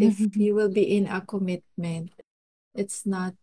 if 0.00 0.18
you 0.36 0.54
will 0.54 0.70
be 0.70 0.84
in 0.96 1.06
a 1.06 1.20
commitment, 1.20 2.10
it's 2.74 3.06
not 3.06 3.34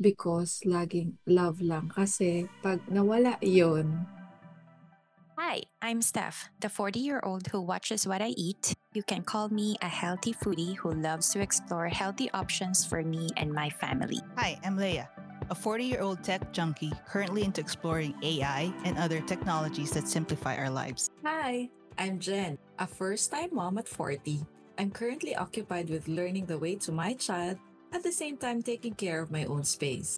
because 0.00 0.64
laging 0.64 1.20
love 1.28 1.60
lang. 1.60 1.92
Kasi 1.92 2.48
pag 2.64 2.80
nawala 2.88 3.36
yon 3.44 4.06
Hi, 5.40 5.62
I'm 5.80 6.02
Steph, 6.02 6.52
the 6.60 6.68
40 6.68 7.00
year 7.00 7.20
old 7.24 7.48
who 7.48 7.60
watches 7.60 8.06
what 8.06 8.20
I 8.20 8.36
eat. 8.36 8.76
You 8.92 9.02
can 9.02 9.22
call 9.24 9.48
me 9.48 9.76
a 9.80 9.88
healthy 9.88 10.34
foodie 10.34 10.76
who 10.76 10.92
loves 10.92 11.32
to 11.32 11.40
explore 11.40 11.88
healthy 11.88 12.30
options 12.32 12.84
for 12.84 13.02
me 13.02 13.30
and 13.36 13.50
my 13.50 13.70
family. 13.70 14.20
Hi, 14.36 14.60
I'm 14.64 14.76
Leia, 14.76 15.08
a 15.48 15.54
40 15.54 15.84
year 15.84 16.00
old 16.04 16.22
tech 16.22 16.52
junkie 16.52 16.92
currently 17.08 17.42
into 17.42 17.60
exploring 17.60 18.14
AI 18.22 18.72
and 18.84 18.98
other 18.98 19.20
technologies 19.24 19.92
that 19.92 20.06
simplify 20.06 20.56
our 20.56 20.68
lives. 20.68 21.08
Hi, 21.24 21.70
I'm 21.96 22.20
Jen, 22.20 22.58
a 22.78 22.86
first 22.86 23.32
time 23.32 23.48
mom 23.52 23.78
at 23.78 23.88
40. 23.88 24.44
I'm 24.80 24.88
currently 24.88 25.36
occupied 25.36 25.92
with 25.92 26.08
learning 26.08 26.48
the 26.48 26.56
way 26.56 26.72
to 26.88 26.90
my 26.90 27.12
child 27.12 27.60
at 27.92 28.00
the 28.00 28.08
same 28.08 28.40
time 28.40 28.64
taking 28.64 28.96
care 28.96 29.20
of 29.20 29.28
my 29.28 29.44
own 29.44 29.60
space. 29.60 30.16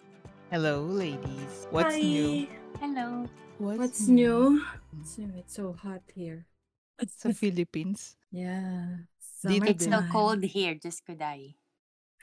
Hello, 0.55 0.87
ladies. 0.87 1.67
What's 1.67 1.99
Hi. 1.99 1.99
new? 1.99 2.47
Hello. 2.79 3.27
What's 3.59 4.07
new? 4.07 4.63
It's, 5.03 5.19
it's 5.19 5.59
so 5.59 5.75
hot 5.75 6.07
here. 6.15 6.47
Sa 6.95 7.35
Philippines? 7.43 8.15
Yeah. 8.31 9.03
Dito 9.43 9.67
It's 9.67 9.83
so 9.83 9.99
cold 10.07 10.47
here, 10.47 10.79
just 10.79 11.03
could 11.03 11.19
I. 11.19 11.59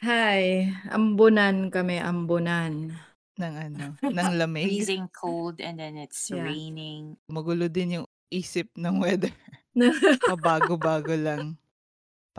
Hi, 0.00 0.72
ambunan 0.88 1.68
kami, 1.68 2.00
ambunan. 2.00 2.96
Ng 3.36 3.54
ano, 3.68 4.00
ng 4.00 4.30
lamig. 4.40 4.64
Freezing 4.64 5.12
cold 5.12 5.60
and 5.60 5.76
then 5.76 6.00
it's 6.00 6.32
Yeah. 6.32 6.48
raining. 6.48 7.20
Magulo 7.28 7.68
din 7.68 8.00
yung 8.00 8.09
isip 8.32 8.72
ng 8.80 8.96
weather. 8.96 9.36
Pabago-bago 10.24 11.12
lang. 11.20 11.59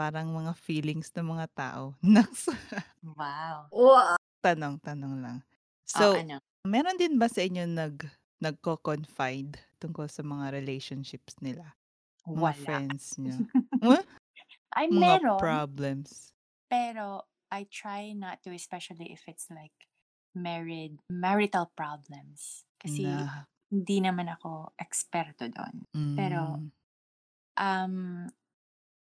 Parang 0.02 0.34
mga 0.34 0.58
feelings 0.58 1.14
ng 1.14 1.30
mga 1.38 1.46
tao. 1.54 1.94
Naks. 2.02 2.50
Wow. 3.06 3.70
Wow. 3.70 4.18
tanong, 4.42 4.82
tanong 4.82 5.22
lang. 5.22 5.38
So, 5.86 6.18
So, 6.18 6.18
ano? 6.18 6.42
meron 6.66 6.98
din 6.98 7.22
ba 7.22 7.30
sa 7.30 7.46
inyo 7.46 7.70
nag 7.70 8.02
nagko-confide 8.42 9.62
tungkol 9.78 10.10
sa 10.10 10.26
mga 10.26 10.58
relationships 10.58 11.38
nila? 11.38 11.78
Mga 12.26 12.34
Wala. 12.42 12.58
friends 12.58 13.14
niyo? 13.22 13.46
What? 13.78 14.10
Ay, 14.74 14.90
mga 14.90 15.22
meron. 15.22 15.38
problems? 15.38 16.34
Pero 16.66 17.30
I 17.54 17.70
try 17.70 18.18
not 18.18 18.42
to, 18.42 18.50
especially 18.58 19.14
if 19.14 19.22
it's 19.30 19.54
like 19.54 19.86
married, 20.34 20.98
marital 21.14 21.70
problems. 21.78 22.66
Kasi 22.82 23.06
Na, 23.06 23.46
hindi 23.70 24.02
naman 24.02 24.34
ako 24.34 24.74
eksperto 24.82 25.46
doon. 25.54 25.86
Pero, 26.18 26.58
mm, 26.58 26.66
um, 27.62 27.96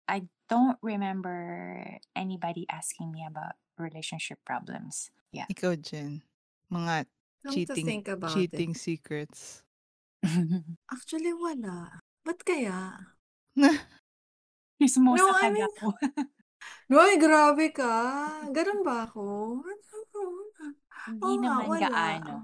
I 0.05 0.21
don't 0.51 0.77
remember 0.83 1.39
anybody 2.19 2.67
asking 2.69 3.15
me 3.15 3.23
about 3.23 3.55
relationship 3.79 4.43
problems. 4.45 5.09
Yeah. 5.31 5.47
ikaw, 5.47 5.79
Jen. 5.79 6.27
Mga 6.69 7.07
Come 7.07 7.47
to 7.47 7.51
cheating 7.55 7.87
think 7.87 8.07
about 8.11 8.35
cheating 8.35 8.75
it. 8.75 8.83
secrets. 8.83 9.63
Actually, 10.93 11.33
wala. 11.33 12.03
Ba't 12.27 12.43
kaya? 12.45 12.99
Chismosa 14.77 15.17
No, 15.17 15.33
ka 15.33 15.47
I 15.47 15.49
mean, 15.55 15.65
daw. 15.81 15.93
Noy, 16.93 17.17
grabe 17.17 17.71
ka. 17.73 17.95
Ganun 18.53 18.83
ba 18.85 19.07
ako? 19.09 19.63
Hindi 21.09 21.33
nga, 21.41 21.65
naman 21.65 21.69
wala. 21.71 21.89
gaano. 21.89 22.35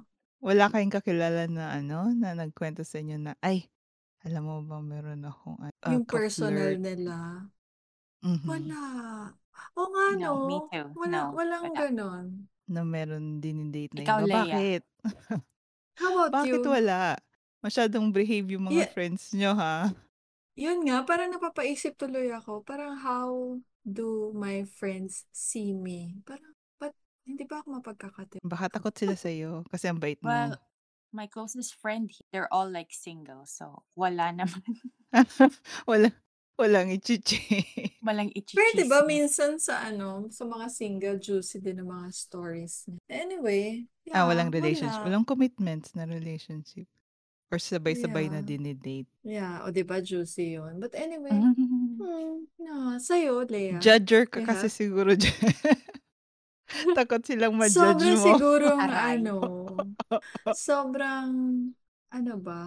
Wala 0.41 0.65
kayong 0.71 0.95
kakilala 0.95 1.45
na 1.51 1.75
ano, 1.75 2.13
na 2.15 2.33
nagkwento 2.33 2.87
sa 2.87 3.03
inyo 3.03 3.19
na, 3.21 3.33
ay, 3.43 3.67
alam 4.25 4.43
mo 4.47 4.55
ba 4.65 4.81
meron 4.81 5.25
akong 5.27 5.59
uh, 5.61 5.73
Yung 5.93 6.07
personal 6.09 6.77
ka-flirt. 6.77 6.81
nila. 6.81 7.15
Mhm. 8.27 8.49
Wala. 8.51 8.83
O 9.79 9.83
nga, 9.95 10.07
No, 10.19 10.31
me 10.47 10.57
no? 10.59 10.69
too. 10.71 10.87
Wala, 10.99 11.19
No, 11.31 11.37
walang 11.39 11.65
wala. 11.71 11.79
ganon. 11.79 12.27
Na 12.67 12.83
meron 12.83 13.39
din 13.39 13.71
date 13.71 13.95
na 13.95 14.03
Ikaw, 14.03 14.19
iba. 14.27 14.27
Leia. 14.27 14.59
Bakit? 14.59 14.83
How 15.97 16.11
about 16.13 16.33
Bakit 16.35 16.61
you? 16.67 16.67
wala? 16.67 17.01
Masyadong 17.63 18.07
behave 18.11 18.47
yung 18.53 18.67
mga 18.69 18.83
Yeah. 18.87 18.91
friends 18.93 19.31
nyo, 19.33 19.55
ha? 19.55 19.91
Yun 20.57 20.89
nga, 20.89 21.05
parang 21.05 21.31
napapaisip 21.31 21.95
tuloy 22.01 22.33
ako. 22.33 22.65
Parang 22.65 22.97
how 22.99 23.61
do 23.85 24.33
my 24.35 24.65
friends 24.67 25.29
see 25.31 25.71
me? 25.77 26.17
Parang, 26.25 26.53
ba't 26.81 26.97
hindi 27.29 27.45
ba 27.45 27.61
ako 27.63 27.79
mapagkakatiwala? 27.79 28.43
Baka 28.47 28.67
takot 28.73 28.95
sila 28.97 29.15
sa'yo 29.15 29.63
kasi 29.69 29.87
ang 29.87 30.01
bait 30.01 30.19
mo. 30.25 30.33
Well, 30.33 30.57
my 31.13 31.29
closest 31.29 31.77
friend, 31.77 32.09
they're 32.33 32.49
all 32.51 32.67
like 32.69 32.91
single. 32.91 33.45
So, 33.45 33.85
wala 33.95 34.33
naman. 34.33 34.65
wala, 35.91 36.09
walang 36.57 36.89
ichichi. 36.91 37.39
Walang 38.07 38.31
Pero 38.33 38.71
diba 38.79 39.03
minsan 39.03 39.59
sa 39.59 39.83
ano, 39.83 40.31
sa 40.31 40.47
mga 40.47 40.71
single, 40.71 41.19
juicy 41.19 41.59
din 41.59 41.83
ang 41.83 41.91
mga 41.91 42.09
stories. 42.15 42.87
niya. 42.87 43.03
Anyway, 43.11 43.83
ah, 44.15 44.23
yeah, 44.23 44.25
walang 44.25 44.49
relationship. 44.49 45.03
wala. 45.03 45.07
Walang 45.11 45.27
commitments 45.27 45.91
na 45.93 46.07
relationship. 46.07 46.87
Or 47.51 47.59
sabay-sabay 47.59 48.31
na 48.31 48.41
Yeah. 48.43 48.47
dinidate. 48.47 49.11
Yeah, 49.23 49.63
o 49.63 49.71
diba 49.71 49.99
juicy 49.99 50.55
yun. 50.55 50.79
But 50.79 50.95
anyway, 50.95 51.35
Mhm. 51.35 51.55
hmm, 52.01 52.37
no, 52.63 52.75
sa'yo, 52.99 53.43
Lea. 53.43 53.79
Judger 53.83 54.27
ka 54.27 54.39
You 54.39 54.47
kasi 54.47 54.67
siguro 54.71 55.15
dyan. 55.15 55.35
Takot 56.99 57.23
silang 57.23 57.55
ma-judge 57.55 57.75
Sobra 57.75 58.11
mo. 58.15 58.25
sigurong 58.27 58.81
Aray. 58.83 59.19
ano, 59.19 59.35
sobrang, 60.51 61.31
ano 62.11 62.33
ba? 62.39 62.63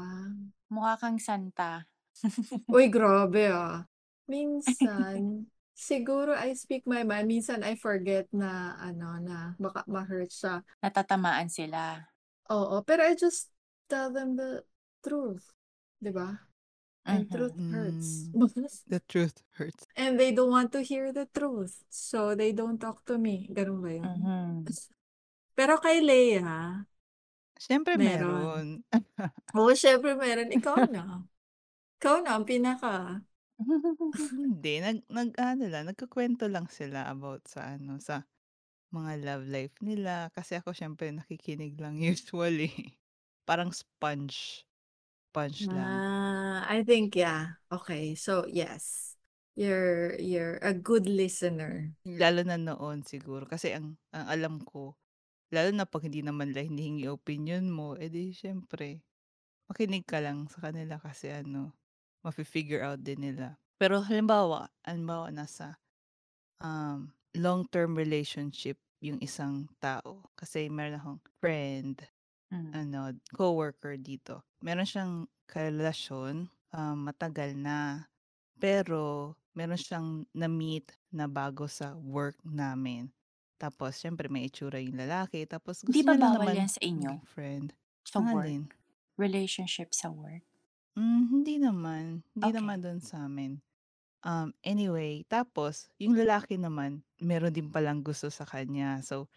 Mukha 0.68 0.94
kang 1.00 1.20
santa. 1.20 1.84
Uy, 2.68 2.88
grabe 2.94 3.48
ah. 3.52 3.86
Minsan, 4.30 5.46
siguro 5.74 6.36
I 6.36 6.54
speak 6.54 6.86
my 6.86 7.04
mind. 7.04 7.28
Minsan 7.28 7.64
I 7.66 7.76
forget 7.80 8.30
na, 8.30 8.78
ano, 8.78 9.18
na 9.20 9.56
baka 9.58 9.84
ma-hurt 9.90 10.30
siya. 10.30 10.62
Natatamaan 10.84 11.50
sila. 11.50 12.06
Oo, 12.50 12.82
pero 12.86 13.06
I 13.06 13.14
just 13.18 13.50
tell 13.90 14.14
them 14.14 14.36
the 14.38 14.62
truth. 15.02 15.46
Diba? 16.02 16.40
And 17.06 17.26
Mhm. 17.26 17.34
truth 17.34 17.58
hurts. 17.72 18.30
Mm, 18.34 18.70
the 18.86 19.00
truth 19.10 19.42
hurts. 19.58 19.86
And 19.98 20.20
they 20.20 20.32
don't 20.32 20.52
want 20.54 20.72
to 20.78 20.82
hear 20.86 21.12
the 21.12 21.26
truth. 21.34 21.82
So 21.90 22.36
they 22.36 22.54
don't 22.54 22.78
talk 22.78 23.02
to 23.10 23.18
me. 23.18 23.50
Ganun 23.50 23.82
ba 23.82 23.90
yun? 23.98 24.06
Mhm. 24.06 24.66
Pero 25.58 25.76
kay 25.82 26.00
Leia, 26.06 26.86
Siyempre 27.60 27.98
meron. 27.98 28.80
meron. 28.84 29.10
Oo, 29.58 29.74
syempre 29.76 30.16
meron. 30.16 30.48
Ikaw 30.54 30.88
na. 30.88 31.26
Ikaw 32.00 32.24
na 32.24 32.40
ang 32.40 32.48
pinaka. 32.48 33.20
Hindi, 33.60 34.80
nag 34.80 35.04
nag 35.12 35.36
ano 35.36 35.68
lang, 35.68 35.92
nagkukuwento 35.92 36.48
lang 36.48 36.72
sila 36.72 37.12
about 37.12 37.44
sa 37.44 37.76
ano, 37.76 38.00
sa 38.00 38.24
mga 38.96 39.20
love 39.20 39.46
life 39.52 39.76
nila. 39.84 40.32
Kasi 40.32 40.56
ako 40.56 40.72
siyempre 40.72 41.12
nakikinig 41.12 41.76
lang 41.76 42.00
usually. 42.16 42.72
Parang 43.44 43.76
sponge. 43.76 44.64
Sponge 45.28 45.68
lang. 45.68 45.84
Ah, 45.84 46.64
I 46.72 46.88
think 46.88 47.20
yeah. 47.20 47.60
Okay. 47.68 48.16
So, 48.16 48.48
yes. 48.48 49.10
You're 49.60 50.16
you're 50.24 50.56
a 50.64 50.72
good 50.72 51.04
listener. 51.04 51.92
Lalo 52.08 52.48
na 52.48 52.56
noon 52.56 53.04
siguro. 53.04 53.44
Kasi 53.44 53.76
ang, 53.76 54.00
ang 54.16 54.26
alam 54.32 54.56
ko, 54.64 54.96
lalo 55.52 55.76
na 55.76 55.84
pag 55.84 56.08
hindi 56.08 56.24
naman 56.24 56.56
nila 56.56 56.64
hinihingi 56.64 57.12
opinion 57.12 57.68
mo, 57.68 58.00
edi 58.00 58.32
siyempre, 58.32 59.04
makinig 59.68 60.08
ka 60.08 60.24
lang 60.24 60.48
sa 60.48 60.72
kanila 60.72 60.96
kasi 60.96 61.28
ano, 61.36 61.76
mafi-figure 62.26 62.82
out 62.84 63.02
din 63.04 63.22
nila. 63.24 63.58
Pero 63.80 64.02
halimbawa, 64.04 64.70
halimbawa 64.84 65.32
nasa 65.32 65.80
um, 66.64 67.12
long-term 67.36 67.96
relationship 67.98 68.80
yung 69.02 69.20
isang 69.24 69.68
tao. 69.80 70.28
Kasi 70.36 70.68
meron 70.72 71.00
akong 71.00 71.22
friend, 71.42 72.04
Mm. 72.50 72.74
ano, 72.74 73.14
coworker 73.38 73.94
dito. 74.02 74.42
Meron 74.66 74.88
siyang 74.90 75.14
karelasyon, 75.46 76.50
um, 76.74 76.98
matagal 77.06 77.54
na. 77.54 78.10
Pero 78.60 79.36
meron 79.58 79.78
siyang 79.80 80.26
na-meet 80.34 80.94
na 81.14 81.28
bago 81.30 81.66
sa 81.70 81.94
work 81.98 82.38
namin. 82.46 83.14
Tapos, 83.62 84.00
syempre, 84.02 84.28
may 84.32 84.48
itsura 84.50 84.80
yung 84.82 84.98
lalaki. 84.98 85.46
Tapos, 85.46 85.84
gusto 85.86 85.94
Di 85.94 86.02
ba 86.08 86.16
niya 86.16 86.30
bawal 86.32 86.34
naman 86.34 86.56
yan 86.66 86.70
sa 86.72 86.80
inyo? 86.84 87.14
friend. 87.24 87.74
Sa 88.08 88.20
Ang 88.20 88.28
work? 88.36 88.58
alin? 88.58 88.72
Relationship 89.18 89.94
sa 89.94 90.10
work? 90.10 90.44
Mm, 90.98 91.22
hindi 91.30 91.56
naman. 91.62 92.26
Hindi 92.34 92.50
Okay. 92.50 92.56
naman 92.56 92.82
doon 92.82 92.98
sa 93.04 93.28
amin. 93.30 93.62
Um, 94.26 94.52
anyway, 94.66 95.24
tapos, 95.30 95.90
yung 96.02 96.18
lalaki 96.18 96.58
naman, 96.60 97.04
meron 97.22 97.54
din 97.56 97.70
palang 97.72 98.04
gusto 98.04 98.28
sa 98.34 98.44
kanya. 98.48 99.00
So, 99.06 99.30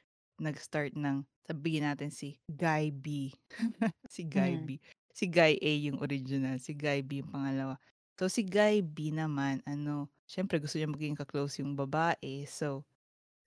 nag-start 0.43 0.97
ng, 0.99 1.25
sabihin 1.47 1.87
natin 1.89 2.11
si 2.15 2.41
Guy 2.51 2.91
B. 2.95 3.33
si 4.09 4.25
Guy 4.27 4.57
Mm. 4.57 4.67
B. 4.67 4.79
Si 5.15 5.29
Guy 5.31 5.59
A 5.61 5.73
yung 5.91 5.99
original. 6.03 6.59
Si 6.63 6.75
Guy 6.77 7.03
B 7.07 7.23
yung 7.25 7.31
pangalawa. 7.33 7.77
So, 8.19 8.29
si 8.31 8.45
Guy 8.47 8.83
B 8.85 9.13
naman, 9.15 9.63
ano, 9.69 10.11
syempre 10.29 10.59
gusto 10.63 10.79
niya 10.81 10.91
maging 10.91 11.17
ka-close 11.19 11.61
yung 11.65 11.75
babae. 11.79 12.45
So, 12.49 12.85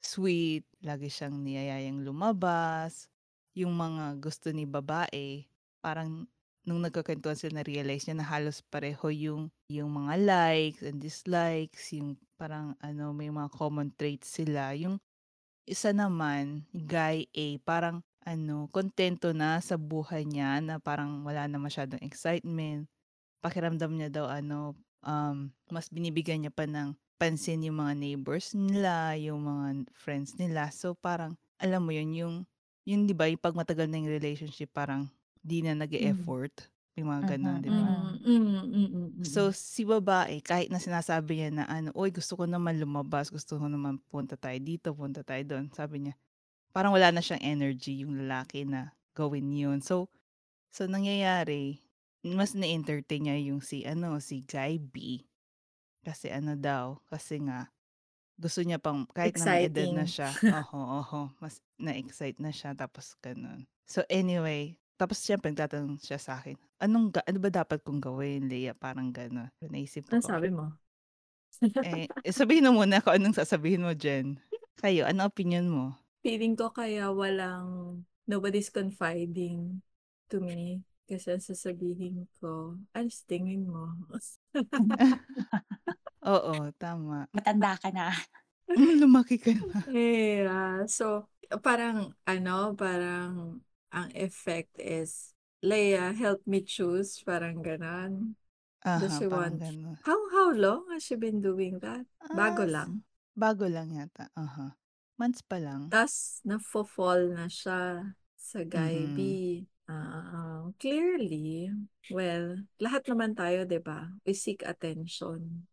sweet, 0.03 0.65
lagi 0.85 1.09
siyang 1.11 1.39
niyayayang 1.43 2.03
lumabas. 2.05 3.09
Yung 3.57 3.75
mga 3.77 4.17
gusto 4.21 4.51
ni 4.53 4.65
babae, 4.69 5.45
parang 5.83 6.27
nung 6.65 6.81
nagkakwentuhan 6.81 7.37
sila 7.37 7.61
na-realize 7.61 8.09
niya 8.09 8.17
na 8.17 8.27
halos 8.27 8.65
pareho 8.65 9.07
yung 9.13 9.53
yung 9.69 9.93
mga 9.93 10.13
likes 10.17 10.81
and 10.81 10.97
dislikes, 10.97 11.93
yung 11.93 12.17
parang 12.35 12.73
ano, 12.81 13.13
may 13.13 13.29
mga 13.29 13.53
common 13.53 13.93
traits 13.93 14.41
sila. 14.41 14.73
Yung 14.73 14.97
isa 15.69 15.93
naman, 15.93 16.65
guy 16.73 17.29
A, 17.33 17.57
parang 17.61 18.01
ano, 18.25 18.65
kontento 18.73 19.29
na 19.31 19.61
sa 19.61 19.77
buhay 19.77 20.25
niya 20.25 20.57
na 20.61 20.81
parang 20.81 21.21
wala 21.21 21.45
na 21.45 21.61
masyadong 21.61 22.01
excitement. 22.01 22.89
Pakiramdam 23.45 23.93
niya 23.93 24.09
daw 24.09 24.25
ano, 24.25 24.73
um, 25.05 25.53
mas 25.69 25.89
binibigyan 25.93 26.41
niya 26.45 26.53
pa 26.53 26.65
ng 26.65 26.97
pansin 27.21 27.63
yung 27.63 27.79
mga 27.79 27.93
neighbors 27.93 28.57
nila, 28.57 29.13
yung 29.21 29.45
mga 29.45 29.85
friends 29.93 30.33
nila. 30.41 30.73
So 30.73 30.97
parang, 30.97 31.37
alam 31.61 31.85
mo 31.85 31.93
yun, 31.93 32.11
yung, 32.17 32.35
yung 32.83 33.05
di 33.05 33.13
ba, 33.13 33.29
pag 33.37 33.53
matagal 33.53 33.85
na 33.87 34.01
yung 34.01 34.11
relationship, 34.11 34.73
parang 34.73 35.07
di 35.45 35.57
na 35.65 35.73
Mm. 35.99 36.35
nag-e-effort. 36.35 36.55
Yung 36.97 37.09
mga 37.13 37.23
ganun, 37.37 37.57
Mhm, 37.57 37.65
di 37.65 37.71
ba? 37.79 37.87
Mm, 37.87 38.19
mm, 38.25 38.63
mm, 38.73 38.87
mm, 38.95 39.11
So, 39.25 39.49
mm. 39.49 39.55
si 39.55 39.81
babae, 39.89 40.37
kahit 40.45 40.69
na 40.69 40.77
sinasabi 40.77 41.41
niya 41.41 41.49
na 41.51 41.65
ano, 41.65 41.89
"Uy, 41.97 42.13
gusto 42.13 42.37
ko 42.37 42.45
naman 42.45 42.77
lumabas, 42.77 43.33
gusto 43.33 43.57
ko 43.57 43.65
naman 43.65 43.97
punta 44.11 44.37
tayo 44.37 44.57
dito, 44.61 44.93
punta 44.93 45.25
tayo 45.25 45.41
doon." 45.43 45.65
Sabi 45.73 45.95
niya, 46.05 46.13
parang 46.75 46.93
wala 46.95 47.09
na 47.13 47.21
siyang 47.25 47.43
energy 47.43 48.03
yung 48.05 48.15
lalaki 48.25 48.65
na 48.67 48.93
gawin 49.17 49.49
yun. 49.53 49.79
So, 49.83 50.09
so 50.73 50.85
nangyayari, 50.89 51.79
mas 52.25 52.53
na-entertain 52.57 53.23
niya 53.29 53.37
yung 53.53 53.61
si 53.63 53.83
ano, 53.87 54.19
si 54.21 54.43
guy 54.45 54.77
B. 54.81 55.25
Kasi 56.05 56.29
ano 56.33 56.53
daw, 56.59 56.99
kasi 57.11 57.41
nga 57.45 57.69
gusto 58.39 58.61
niya 58.65 58.79
pang 58.81 59.05
kahit 59.17 59.35
na 59.39 59.45
may 59.49 59.65
edad 59.69 59.89
na 59.91 60.03
Exciting. 60.03 60.13
siya, 60.13 60.39
oho, 60.51 60.79
oho, 61.03 61.21
mas 61.43 61.61
na-excite 61.81 62.39
na 62.43 62.51
siya 62.55 62.71
tapos 62.77 63.15
gano'n. 63.23 63.65
So 63.87 64.03
anyway, 64.09 64.77
tapos 64.99 65.17
siyempre 65.23 65.51
nagtatanong 65.51 65.99
siya 66.01 66.19
sa 66.21 66.39
akin, 66.39 66.55
"Anong 66.83 67.05
ga 67.15 67.21
ano 67.27 67.37
ba 67.43 67.49
dapat 67.51 67.79
kong 67.85 68.01
gawin, 68.03 68.47
Leah?" 68.51 68.75
Parang 68.77 69.09
gano'n. 69.11 69.51
Naisip 69.71 70.07
Anong 70.09 70.23
ko, 70.23 70.27
sabi 70.29 70.49
mo? 70.57 70.65
eh, 71.83 72.07
eh, 72.25 72.33
sabihin 72.35 72.67
mo 72.71 72.83
muna 72.83 72.99
kung 73.03 73.15
anong 73.15 73.37
sasabihin 73.39 73.83
mo, 73.85 73.91
Jen. 73.95 74.39
Kayo, 74.79 75.07
ano 75.07 75.27
opinion 75.29 75.67
mo? 75.71 75.85
Feeling 76.25 76.57
ko 76.57 76.73
kaya 76.73 77.13
walang 77.13 78.01
nobody's 78.25 78.73
confiding 78.73 79.81
to 80.29 80.41
me. 80.41 80.81
Kasi 81.05 81.37
ang 81.37 81.43
sasabihin 81.45 82.25
ko, 82.41 82.81
ano 82.97 83.07
sa 83.13 83.23
tingin 83.29 83.69
mo? 83.69 83.93
Oo, 86.25 86.71
tama. 86.81 87.27
Matanda 87.35 87.71
ka 87.81 87.89
na. 87.95 88.05
Hmm, 88.75 88.93
lumaki 89.01 89.35
ka 89.43 89.51
na. 89.55 89.79
Yeah. 89.85 90.85
So, 90.89 91.29
parang, 91.63 92.13
ano, 92.27 92.73
parang 92.77 93.61
ang 93.91 94.11
effect 94.15 94.77
is, 94.79 95.33
Leia, 95.63 96.13
help 96.15 96.45
me 96.45 96.61
choose. 96.61 97.21
Parang 97.25 97.61
ganon. 97.63 98.35
Does 98.95 99.11
Aha, 99.11 99.17
she 99.17 99.27
want, 99.27 99.59
gano'n. 99.59 99.97
how, 100.05 100.19
how 100.31 100.53
long 100.53 100.85
has 100.93 101.03
she 101.03 101.15
been 101.15 101.41
doing 101.41 101.79
that? 101.83 102.05
Bago 102.31 102.63
Ah, 102.63 102.69
s 102.69 102.71
lang. 102.71 103.03
bago 103.35 103.65
lang 103.67 103.91
yata, 103.91 104.29
aha. 104.35 104.77
Months 105.19 105.41
pa 105.43 105.57
lang. 105.59 105.91
Tas, 105.91 106.41
nafo-fall 106.45 107.35
na 107.35 107.45
siya 107.47 108.13
sa 108.35 108.59
guy 108.65 109.07
B. 109.11 109.17
Mhm. 109.17 109.37
Ah, 109.85 110.65
clearly, 110.81 111.69
well, 112.09 112.57
lahat 112.81 113.05
naman 113.05 113.37
tayo, 113.37 113.69
'di 113.69 113.79
ba? 113.85 114.09
We 114.25 114.33
seek 114.33 114.65
attention. 114.65 115.69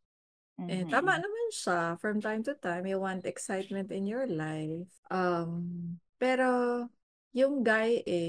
Eh, 0.68 0.84
tama 0.86 1.16
Mhm. 1.16 1.18
naman 1.18 1.46
siya. 1.50 1.96
From 1.98 2.20
time 2.20 2.44
to 2.46 2.54
time, 2.60 2.86
you 2.86 3.00
want 3.00 3.26
excitement 3.26 3.90
in 3.90 4.06
your 4.06 4.28
life. 4.28 4.88
Um, 5.10 5.98
pero 6.20 6.86
yung 7.32 7.64
guy 7.64 8.02
A, 8.06 8.22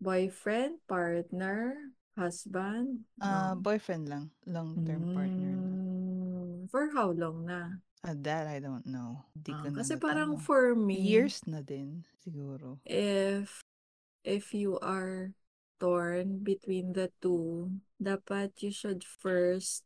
boyfriend, 0.00 0.80
partner, 0.88 1.76
husband, 2.16 3.04
Ah, 3.28 3.54
no? 3.54 3.64
boyfriend 3.64 4.04
lang, 4.12 4.24
long-term 4.44 5.06
partner 5.14 5.56
lang. 5.56 5.80
Hmm, 6.18 6.66
for 6.70 6.90
how 6.94 7.10
long 7.12 7.46
na? 7.46 7.78
Ah, 8.04 8.14
that 8.14 8.46
I 8.46 8.58
don't 8.60 8.86
know. 8.86 9.24
Di 9.34 9.54
ko 9.58 9.66
Ah, 9.66 9.70
na 9.70 9.82
kasi 9.82 9.94
parang 9.98 10.32
natanong. 10.32 10.46
for 10.46 10.74
me, 10.74 11.02
Years 11.08 11.42
na 11.50 11.60
din 11.62 12.04
siguro. 12.22 12.78
if 12.84 13.62
if 14.24 14.54
you 14.54 14.78
are 14.80 15.32
torn 15.80 16.40
between 16.44 16.92
the 16.94 17.10
two, 17.22 17.70
dapat 18.02 18.52
you 18.62 18.70
should 18.70 19.02
first 19.04 19.84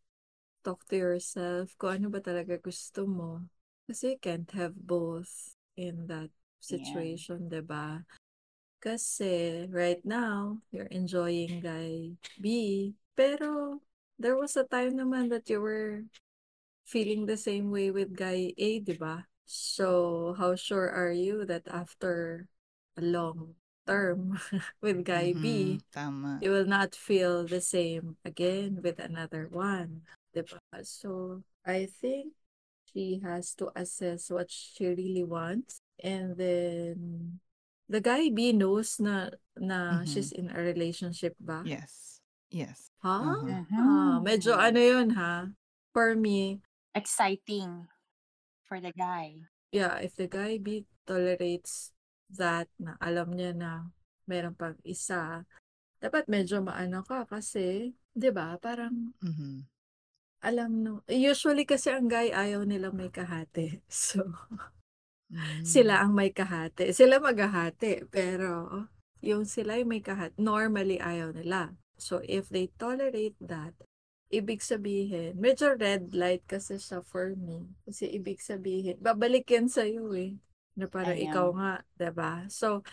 talk 0.65 0.85
to 0.91 0.97
yourself 0.97 1.73
kung 1.81 2.03
ano 2.05 2.07
ba 2.13 2.21
talaga 2.21 2.59
gusto 2.61 3.07
mo. 3.09 3.47
Kasi 3.89 4.17
you 4.17 4.21
can't 4.21 4.51
have 4.53 4.77
both 4.77 5.57
in 5.77 6.07
that 6.11 6.31
Yeah. 6.71 6.77
situation, 6.79 7.49
'di 7.49 7.63
ba? 7.67 8.03
Kasi 8.81 9.67
right 9.73 10.01
now, 10.05 10.61
you're 10.71 10.91
enjoying 10.93 11.61
guy 11.61 12.15
B, 12.41 12.93
pero 13.17 13.81
there 14.21 14.37
was 14.37 14.57
a 14.57 14.65
time 14.69 14.97
naman 14.97 15.29
that 15.33 15.49
you 15.51 15.61
were 15.61 16.05
feeling 16.87 17.27
the 17.27 17.37
same 17.37 17.71
way 17.71 17.91
with 17.91 18.15
guy 18.17 18.53
A, 18.57 18.81
'di 18.81 18.97
ba? 18.99 19.27
So, 19.47 20.35
how 20.39 20.55
sure 20.55 20.89
are 20.91 21.13
you 21.13 21.45
that 21.47 21.67
after 21.71 22.47
a 22.99 23.03
long 23.03 23.55
term 23.87 24.39
with 24.83 25.05
guy 25.07 25.33
B, 25.35 25.79
Mhm, 25.79 25.85
tama. 25.93 26.39
you 26.43 26.51
will 26.51 26.67
not 26.69 26.95
feel 26.95 27.47
the 27.47 27.61
same 27.63 28.17
again 28.25 28.81
with 28.83 28.99
another 28.99 29.49
one, 29.51 30.03
'di 30.35 30.43
ba? 30.47 30.61
So, 30.85 31.43
I 31.67 31.87
think 31.91 32.35
she 32.93 33.21
has 33.25 33.55
to 33.61 33.71
assess 33.77 34.31
what 34.31 34.51
she 34.51 34.87
really 34.95 35.25
wants 35.27 35.81
and 36.03 36.37
then 36.37 36.95
the 37.89 38.01
guy 38.01 38.29
B 38.31 38.53
knows 38.53 38.99
na 38.99 39.31
na 39.57 40.03
Mhm. 40.03 40.09
she's 40.11 40.33
in 40.33 40.51
a 40.53 40.59
relationship 40.61 41.35
ba? 41.41 41.63
Yes. 41.65 42.21
Yes. 42.51 42.91
Ha? 43.03 43.21
Uh-huh. 43.21 43.63
Ah, 43.77 44.17
medyo 44.23 44.55
ano 44.57 44.79
'yun 44.81 45.15
ha. 45.17 45.51
For 45.97 46.13
me, 46.15 46.61
Exciting 46.97 47.89
for 48.69 48.81
the 48.81 48.93
guy. 48.97 49.45
yeah, 49.73 50.01
if 50.01 50.17
the 50.17 50.29
guy 50.29 50.57
B 50.61 50.85
tolerates 51.07 51.93
that 52.33 52.67
na 52.81 52.97
alam 53.01 53.33
niya 53.37 53.53
na 53.57 53.93
meron 54.27 54.57
pang 54.57 54.77
isa, 54.83 55.45
dapat 56.03 56.27
medyo 56.29 56.61
maano 56.65 57.01
ka 57.07 57.25
kasi, 57.29 57.95
'di 58.17 58.31
ba? 58.35 58.57
Parang 58.61 59.13
Mhm. 59.23 59.65
alam 60.45 60.71
no 60.85 60.93
usually 61.11 61.65
kasi 61.67 61.91
ang 61.91 62.07
guy 62.07 62.31
ayaw 62.31 62.63
nilang 62.69 62.95
may 62.95 63.09
kahati. 63.11 63.81
So, 63.91 64.23
sila 65.67 66.01
Hmm. 66.01 66.03
ang 66.09 66.13
may 66.15 66.31
kahati. 66.31 66.95
Sila 66.95 67.19
maghahati, 67.19 68.07
pero 68.11 68.87
yung 69.25 69.45
sila 69.49 69.79
yung 69.81 69.91
may 69.91 70.03
kahati, 70.05 70.39
normally 70.39 71.03
ayaw 71.03 71.35
nila. 71.35 71.75
So, 71.99 72.21
if 72.23 72.53
they 72.53 72.71
tolerate 72.77 73.37
that, 73.41 73.75
ibig 74.31 74.61
sabihin, 74.63 75.39
medyo 75.39 75.75
red 75.79 76.13
light 76.15 76.45
kasi 76.47 76.79
siya 76.79 77.03
for 77.03 77.35
me. 77.35 77.67
Kasi 77.89 78.11
ibig 78.11 78.39
sabihin, 78.43 78.99
babalik 79.01 79.49
yan 79.51 79.67
sa'yo 79.71 80.13
eh. 80.15 80.37
Na 80.77 80.87
parang 80.87 81.17
I 81.17 81.27
ikaw 81.27 81.57
nga, 81.57 81.73
ba? 82.13 82.45
So, 82.53 82.85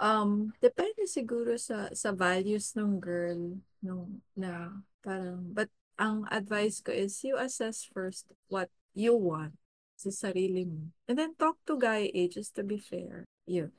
um, 0.00 0.50
depende 0.58 1.06
siguro 1.06 1.54
sa 1.58 1.90
sa 1.94 2.10
values 2.14 2.74
ng 2.74 2.98
girl 2.98 3.60
nung 3.84 4.22
na 4.34 4.72
parang 5.04 5.44
but 5.52 5.68
ang 6.00 6.26
advice 6.32 6.82
ko 6.82 6.90
is 6.90 7.14
you 7.22 7.38
assess 7.38 7.86
first 7.86 8.26
what 8.50 8.66
you 8.96 9.14
want 9.14 9.54
sa 9.96 10.10
sarili 10.10 10.66
mo. 10.66 10.90
And 11.08 11.18
then 11.18 11.34
talk 11.38 11.58
to 11.66 11.78
guy 11.78 12.10
A 12.12 12.28
just 12.28 12.54
to 12.56 12.62
be 12.66 12.78
fair. 12.78 13.24
Yun. 13.46 13.72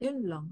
Yun 0.00 0.18
lang. 0.26 0.46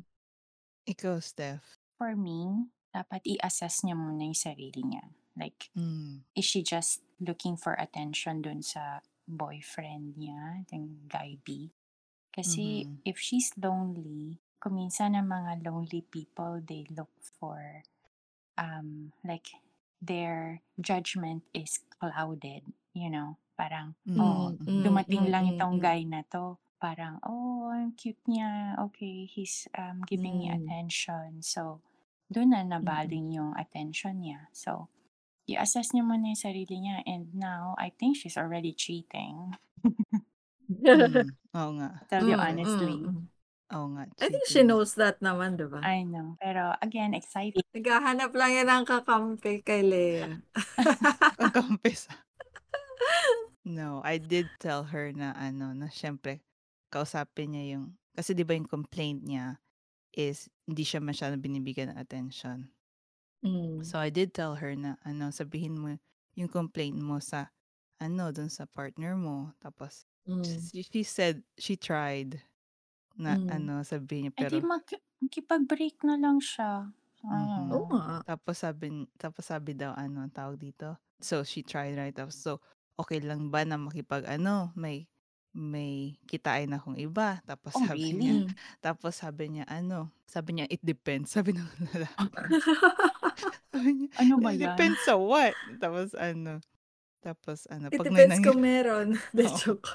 Ikaw, 0.88 1.20
Steph? 1.20 1.76
For 2.00 2.16
me, 2.16 2.70
dapat 2.94 3.20
i-assess 3.28 3.84
niya 3.84 3.96
muna 3.98 4.24
yung 4.24 4.38
sarili 4.38 4.80
niya. 4.84 5.04
Like, 5.36 5.70
Hmm. 5.76 6.24
is 6.34 6.44
she 6.48 6.62
just 6.64 7.02
looking 7.20 7.54
for 7.58 7.74
attention 7.78 8.42
dun 8.42 8.62
sa 8.62 9.02
boyfriend 9.28 10.16
niya, 10.16 10.64
yung 10.72 11.06
guy 11.06 11.38
B? 11.44 11.70
Kasi 12.32 12.86
Mhm. 12.86 13.02
if 13.04 13.18
she's 13.18 13.52
lonely, 13.58 14.38
kuminsan 14.62 15.14
ang 15.14 15.28
mga 15.30 15.62
lonely 15.66 16.02
people, 16.08 16.62
they 16.62 16.86
look 16.90 17.10
for, 17.20 17.82
um, 18.58 19.12
like, 19.22 19.54
their 20.02 20.62
judgment 20.78 21.42
is 21.54 21.82
clouded, 21.98 22.62
you 22.94 23.10
know? 23.10 23.36
Parang, 23.58 23.88
oh, 24.22 24.54
Mhm, 24.54 24.58
Mm, 24.66 24.66
mhm. 24.66 24.82
dumating 24.84 25.24
mm, 25.24 25.32
lang 25.32 25.44
mm, 25.44 25.50
itong 25.52 25.76
mm. 25.76 25.80
guy 25.82 26.00
na 26.06 26.22
to. 26.34 26.44
Parang, 26.84 27.18
oh, 27.26 27.68
ang 27.74 27.90
cute 28.00 28.22
niya. 28.30 28.78
Okay, 28.88 29.26
he's 29.34 29.66
um, 29.82 29.98
giving 30.06 30.38
me 30.38 30.46
Mm. 30.46 30.58
attention. 30.58 31.42
So, 31.42 31.82
doon 32.32 32.54
na 32.54 32.62
Mm-mm. 32.78 32.78
nabaling 32.78 33.34
yung 33.34 33.52
attention 33.58 34.22
niya. 34.22 34.46
So, 34.54 34.86
i-assess 35.50 35.90
niya 35.92 36.04
muna 36.06 36.30
yung 36.32 36.44
sarili 36.46 36.76
niya. 36.80 37.02
And 37.06 37.24
now, 37.34 37.74
I 37.78 37.90
think 37.98 38.16
she's 38.20 38.38
already 38.38 38.72
cheating. 38.74 39.56
Hmm, 40.92 41.28
oo 41.56 41.70
nga. 41.78 41.88
Tell 42.10 42.24
you 42.28 42.36
Mm, 42.36 42.38
honestly. 42.38 42.96
mm, 43.04 43.08
mm. 43.08 43.22
Oo 43.74 43.86
nga, 43.94 44.04
I 44.20 44.28
think 44.32 44.44
she 44.48 44.60
cheating. 44.60 44.68
knows 44.68 44.94
that 44.96 45.20
naman, 45.20 45.56
'di 45.58 45.68
ba? 45.68 45.82
I 45.84 46.02
know. 46.04 46.36
Pero, 46.42 46.74
again, 46.82 47.14
exciting. 47.14 47.62
Naghahanap 47.74 48.30
lang 48.36 48.50
yan 48.56 48.68
ng 48.68 48.84
kakampi 48.88 49.60
kay 49.66 49.82
Lea. 49.84 50.28
Kakampi 51.38 51.92
sa 51.94 52.12
No, 53.68 54.00
I 54.04 54.16
did 54.16 54.56
tell 54.62 54.84
her 54.94 55.12
na 55.12 55.36
ano, 55.36 55.76
na 55.76 55.92
siyempre 55.92 56.40
kausapin 56.94 57.52
niya 57.52 57.64
yung 57.76 57.98
kasi 58.16 58.32
'di 58.32 58.46
ba 58.48 58.56
yung 58.56 58.64
complaint 58.70 59.20
niya 59.26 59.60
is 60.14 60.48
hindi 60.68 60.84
siya 60.86 61.00
masyadong 61.04 61.42
binibigyan 61.44 61.92
ng 61.94 62.00
attention. 62.00 62.72
Mm. 63.44 63.94
So 63.94 63.98
I 63.98 64.10
did 64.10 64.34
tell 64.34 64.56
her 64.58 64.74
na 64.74 64.98
ano, 65.06 65.30
sabihin 65.30 65.78
mo 65.78 65.94
yung 66.34 66.50
complaint 66.50 66.98
mo 66.98 67.22
sa 67.22 67.54
ano, 68.02 68.30
dun 68.34 68.50
sa 68.50 68.66
partner 68.66 69.14
mo. 69.18 69.54
Tapos, 69.62 70.06
Mm. 70.26 70.70
she, 70.70 70.82
she 70.86 71.02
said 71.02 71.42
she 71.58 71.74
tried 71.78 72.42
na 73.18 73.36
Mm. 73.36 73.44
ano, 73.48 73.82
sabihin 73.86 74.30
niya, 74.30 74.34
Eh 74.40 74.46
di 74.50 74.58
pero, 74.58 74.68
mag, 74.70 74.84
makipag-break 75.22 75.96
na 76.06 76.16
lang 76.22 76.38
siya. 76.40 76.92
Mhm. 77.30 77.68
Ano? 77.68 77.84
Oo 77.92 77.92
nga. 77.92 78.24
tapos 78.24 78.56
sabi, 78.64 79.04
tapos 79.20 79.44
sabi 79.52 79.76
daw, 79.76 79.92
ano, 79.92 80.24
ang 80.24 80.32
tawag 80.32 80.56
dito. 80.56 80.96
So, 81.20 81.44
she 81.44 81.60
tried, 81.60 81.92
right? 82.00 82.14
Tapos, 82.16 82.40
so, 82.40 82.64
okay 82.98 83.20
lang 83.22 83.48
ba 83.48 83.62
na 83.64 83.78
makipag, 83.78 84.26
ano, 84.26 84.74
may, 84.74 85.06
may 85.54 86.18
kitain 86.26 86.74
akong 86.74 86.98
iba. 86.98 87.40
Tapos 87.46 87.78
Oh, 87.78 87.86
sabi 87.86 88.12
really? 88.12 88.26
niya, 88.26 88.34
tapos 88.84 89.12
sabi 89.22 89.44
niya, 89.48 89.64
ano, 89.70 90.10
sabi 90.26 90.58
niya, 90.58 90.66
it 90.68 90.82
depends. 90.82 91.32
Sabi 91.32 91.54
ng 91.56 91.68
lalaki. 91.94 92.26
sabi 93.72 93.88
niya, 93.94 94.08
Ano 94.20 94.34
ba 94.42 94.50
it 94.52 94.60
yan? 94.60 94.68
depends 94.68 95.00
sa 95.06 95.14
what? 95.16 95.54
Tapos, 95.80 96.12
ano, 96.18 96.60
tapos, 97.22 97.66
ano, 97.70 97.88
It 97.90 97.98
pag 97.98 98.08
may 98.10 98.26
depends 98.26 98.38
kung 98.42 98.58
nangyari, 98.60 98.62
meron. 98.62 99.08
The 99.36 99.46
Oo. 99.46 99.58
joke. 99.58 99.88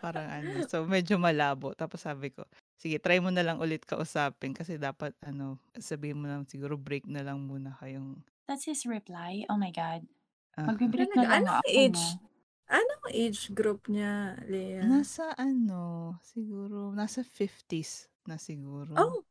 parang 0.00 0.28
ano, 0.32 0.64
so 0.64 0.84
medyo 0.88 1.20
malabo. 1.20 1.76
Tapos 1.76 2.00
sabi 2.00 2.32
ko, 2.32 2.44
sige, 2.80 2.96
try 2.96 3.20
mo 3.20 3.28
na 3.28 3.44
lang 3.44 3.60
ulit 3.60 3.84
kausapin 3.84 4.56
kasi 4.56 4.80
dapat, 4.80 5.12
ano, 5.20 5.60
sabihin 5.76 6.20
mo 6.20 6.26
lang 6.28 6.48
siguro 6.48 6.80
break 6.80 7.04
na 7.04 7.20
lang 7.20 7.44
muna 7.44 7.76
kayong, 7.80 8.16
That's 8.48 8.66
his 8.66 8.82
reply. 8.82 9.46
Oh 9.46 9.54
my 9.54 9.70
God. 9.70 10.10
Ah, 10.58 10.66
Magbe-break 10.66 11.10
na 11.14 11.22
Talaga, 11.22 11.26
lang 11.26 11.42
anong 11.42 11.58
ako, 11.62 11.70
age? 11.70 11.94
no? 11.94 12.06
Anong 12.70 13.04
age 13.10 13.42
group 13.50 13.80
niya, 13.90 14.38
Lea? 14.46 14.80
nasa 14.86 15.34
ano, 15.36 16.16
siguro, 16.22 16.94
nasa 16.94 17.20
50s 17.26 18.06
na 18.26 18.38
siguro. 18.38 18.94
Oh, 18.96 19.24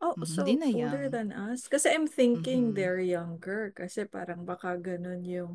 oh, 0.00 0.16
so 0.24 0.42
hindi 0.44 0.56
na 0.56 0.68
older 0.72 1.04
young. 1.08 1.12
than 1.12 1.28
us. 1.32 1.68
Kasi 1.68 1.92
I'm 1.92 2.08
thinking 2.08 2.72
Mhm. 2.72 2.76
they're 2.76 3.00
younger. 3.02 3.72
Kasi 3.76 4.04
parang 4.08 4.44
baka 4.48 4.76
ganun 4.80 5.22
yung, 5.24 5.52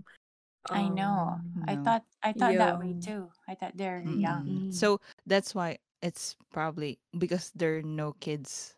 I 0.69 0.87
know. 0.89 1.39
um, 1.41 1.63
I 1.67 1.75
No. 1.75 1.83
thought 1.83 2.05
I 2.23 2.31
thought 2.33 2.57
that 2.59 2.77
way 2.79 2.93
yung, 2.93 3.01
too. 3.01 3.31
I 3.47 3.55
thought 3.55 3.75
they're 3.77 4.03
young. 4.03 4.45
Mm-mm. 4.45 4.67
mm, 4.69 4.73
So 4.73 4.99
that's 5.25 5.55
why 5.55 5.79
it's 6.01 6.35
probably 6.53 6.99
because 7.17 7.51
there 7.55 7.77
are 7.79 7.85
no 7.85 8.13
kids 8.19 8.75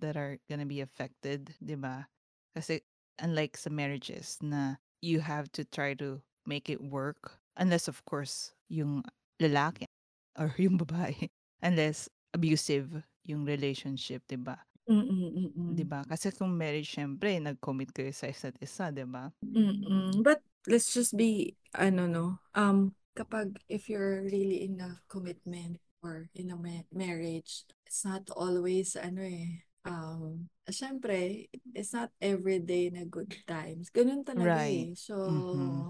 that 0.00 0.16
are 0.16 0.38
gonna 0.50 0.66
be 0.68 0.80
affected, 0.80 1.54
'di 1.62 1.76
ba? 1.80 2.06
Kasi 2.54 2.82
unlike 3.18 3.56
sa 3.56 3.70
marriages 3.70 4.38
na 4.42 4.76
you 5.04 5.20
have 5.20 5.52
to 5.52 5.68
try 5.68 5.92
to 5.92 6.24
make 6.48 6.72
it 6.72 6.80
work 6.80 7.36
unless 7.60 7.88
of 7.92 8.00
course 8.08 8.56
yung 8.72 9.04
lalaki 9.36 9.84
or 10.40 10.48
yung 10.56 10.80
babae 10.80 11.28
unless 11.68 12.08
abusive 12.32 13.04
yung 13.24 13.44
relationship, 13.44 14.24
'di 14.28 14.36
ba? 14.40 14.56
mm, 14.88 15.00
mm, 15.00 15.52
mm, 15.56 15.74
'Di 15.76 15.84
ba? 15.84 16.04
Kasi 16.04 16.28
kung 16.32 16.52
marriage 16.52 16.92
syempre 16.92 17.40
nag-commit 17.40 17.92
kayo 17.92 18.12
sa 18.12 18.28
isa't 18.28 18.56
isa, 18.60 18.92
'di 18.92 19.04
ba? 19.08 19.32
mm. 19.44 20.22
But 20.24 20.40
let's 20.68 20.92
just 20.92 21.16
be, 21.16 21.56
ano 21.76 22.06
no, 22.06 22.26
um, 22.56 22.92
kapag 23.16 23.56
if 23.68 23.88
you're 23.88 24.24
really 24.24 24.64
in 24.64 24.80
a 24.80 25.00
commitment 25.08 25.80
or 26.04 26.28
in 26.36 26.52
a 26.52 26.56
ma- 26.58 26.88
marriage, 26.92 27.64
it's 27.88 28.04
not 28.04 28.28
always, 28.36 28.96
ano 28.96 29.24
eh, 29.24 29.64
um, 29.84 30.48
syempre, 30.70 31.48
it's 31.74 31.92
not 31.92 32.10
everyday 32.20 32.90
na 32.90 33.04
good 33.08 33.32
times. 33.46 33.90
Ganun 33.90 34.24
talaga 34.24 34.58
Right. 34.58 34.64
eh. 34.64 34.94
So, 34.96 35.14
Mhm. 35.26 35.88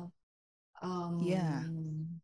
Yeah. 1.18 1.64
um, 1.66 2.20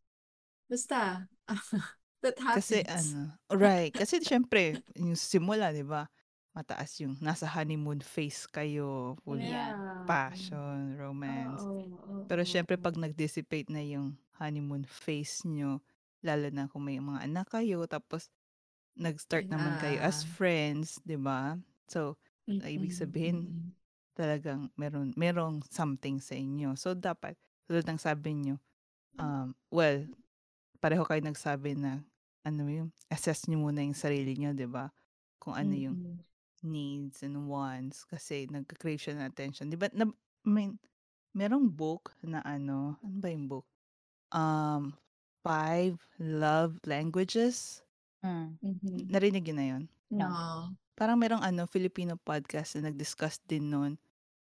basta, 0.71 1.29
that 2.23 2.39
Kasi 2.51 2.83
happens. 2.83 2.87
ano, 2.91 3.31
right. 3.55 3.95
Kasi 3.95 4.19
syempre, 4.23 4.83
yung 4.99 5.15
simula, 5.15 5.71
'di 5.71 5.87
ba? 5.87 6.11
Mataas 6.51 6.99
yung 6.99 7.15
nasa 7.23 7.47
honeymoon 7.47 8.03
phase 8.03 8.51
kayo, 8.51 9.15
full 9.23 9.39
Yeah. 9.39 9.71
Yeah. 9.71 9.75
passion, 10.07 10.99
romance. 10.99 11.71
Oo, 11.71 11.87
oo, 12.03 12.27
Pero 12.29 12.43
syempre 12.47 12.75
pag 12.79 12.97
nag-dissipate 12.99 13.71
na 13.71 13.83
yung 13.85 14.19
honeymoon 14.41 14.83
phase 14.87 15.47
nyo, 15.47 15.79
lalo 16.27 16.49
na 16.51 16.67
kung 16.71 16.85
may 16.87 16.99
mga 16.99 17.27
anak 17.27 17.47
kayo, 17.55 17.87
tapos 17.87 18.31
nag-start 19.01 19.49
naman 19.51 19.75
kayo 19.81 19.99
as 20.05 20.23
friends, 20.23 21.01
'di 21.09 21.17
ba? 21.21 21.57
So, 21.89 22.17
ibig 22.63 22.93
Mm-mm, 22.93 22.95
sabihin, 22.95 23.49
talagang 24.19 24.69
meron 24.77 25.15
merong 25.17 25.63
something 25.71 26.21
sa 26.21 26.37
inyo. 26.37 26.75
So 26.77 26.93
dapat 26.99 27.37
tulad 27.67 27.87
ng 27.89 28.01
sabi 28.01 28.37
niyo, 28.37 28.57
um 29.21 29.55
well, 29.73 30.07
pareho 30.83 31.05
kayo 31.07 31.21
nagsabi 31.25 31.77
na 31.79 32.03
ano 32.47 32.67
yung 32.69 32.89
assess 33.13 33.47
niyo 33.49 33.61
muna 33.63 33.85
yung 33.85 33.97
sarili 33.99 34.35
niyo, 34.37 34.53
'di 34.57 34.69
ba? 34.71 34.91
Kung 35.43 35.55
ano 35.57 35.73
yung 35.77 35.99
Mm-mm. 35.99 36.21
needs 36.65 37.23
and 37.25 37.37
wants 37.49 38.05
kasi 38.09 38.49
nagka-crave 38.51 39.01
siya 39.01 39.17
ng 39.19 39.27
attention. 39.29 39.67
'Di 39.71 39.79
ba? 39.81 39.89
Na, 39.95 40.09
may 40.47 40.73
merong 41.37 41.69
book 41.71 42.13
na 42.25 42.41
ano, 42.45 42.97
ano 43.05 43.17
ba 43.21 43.29
yung 43.33 43.47
book? 43.51 43.67
Um, 44.35 44.97
Five 45.45 45.99
Love 46.21 46.79
Languages. 46.87 47.83
Mm. 48.23 48.61
Mhm. 48.61 49.09
Narinig 49.09 49.49
yun 49.49 49.57
na 49.59 49.67
yun? 49.67 49.83
No. 50.13 50.29
No. 50.29 50.77
Parang 50.93 51.17
merong 51.17 51.41
ano, 51.41 51.65
Filipino 51.65 52.21
podcast 52.21 52.77
na 52.77 52.93
nag-discuss 52.93 53.41
din 53.49 53.73
nun. 53.73 53.93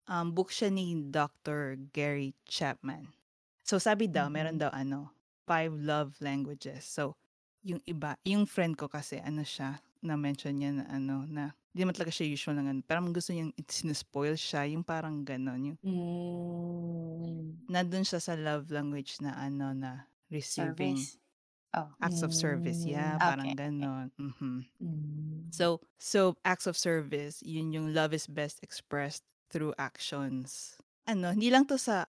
Um, 0.08 0.32
book 0.32 0.48
siya 0.52 0.72
ni 0.72 0.96
Dr. 1.12 1.76
Gary 1.92 2.32
Chapman. 2.48 3.12
So, 3.66 3.76
sabi 3.76 4.08
daw, 4.08 4.28
meron 4.32 4.56
Mhm. 4.56 4.62
daw 4.62 4.70
ano, 4.72 5.12
five 5.44 5.74
love 5.76 6.16
languages. 6.24 6.86
So, 6.88 7.16
yung 7.66 7.82
iba, 7.84 8.16
yung 8.24 8.46
friend 8.48 8.78
ko 8.80 8.88
kasi, 8.88 9.20
ano 9.20 9.44
siya, 9.44 9.82
na-mention 10.00 10.56
niya 10.56 10.70
na 10.80 10.84
ano, 10.88 11.26
na, 11.28 11.52
hindi 11.74 11.84
naman 11.84 11.96
talaga 11.98 12.14
siya 12.14 12.30
usual 12.32 12.56
ng 12.62 12.68
ano, 12.72 12.80
parang 12.86 13.12
gusto 13.12 13.34
niyang 13.34 13.52
sinespoil 13.68 14.38
siya, 14.38 14.64
yung 14.70 14.86
parang 14.86 15.26
ganon, 15.26 15.74
yung, 15.74 15.78
Mm. 15.84 17.66
nandun 17.68 18.06
siya 18.06 18.22
sa 18.22 18.38
love 18.38 18.70
language 18.70 19.18
na 19.20 19.34
ano, 19.36 19.74
na 19.76 20.06
receiving 20.30 21.02
Service. 21.02 21.18
Oh. 21.76 21.94
acts 22.02 22.22
of 22.22 22.32
service. 22.34 22.86
Yeah, 22.86 23.18
Mm. 23.18 23.22
parang 23.24 23.52
Okay. 23.52 23.56
ganon. 23.56 24.12
Mhm. 24.18 24.66
Mm. 24.80 25.52
So, 25.52 25.80
so 25.98 26.36
acts 26.44 26.66
of 26.66 26.76
service, 26.76 27.42
yun 27.42 27.72
yung 27.72 27.94
love 27.94 28.14
is 28.14 28.26
best 28.28 28.60
expressed 28.62 29.24
through 29.50 29.74
actions. 29.78 30.78
Ano, 31.06 31.30
hindi 31.34 31.48
lang 31.54 31.66
to 31.70 31.78
sa 31.78 32.06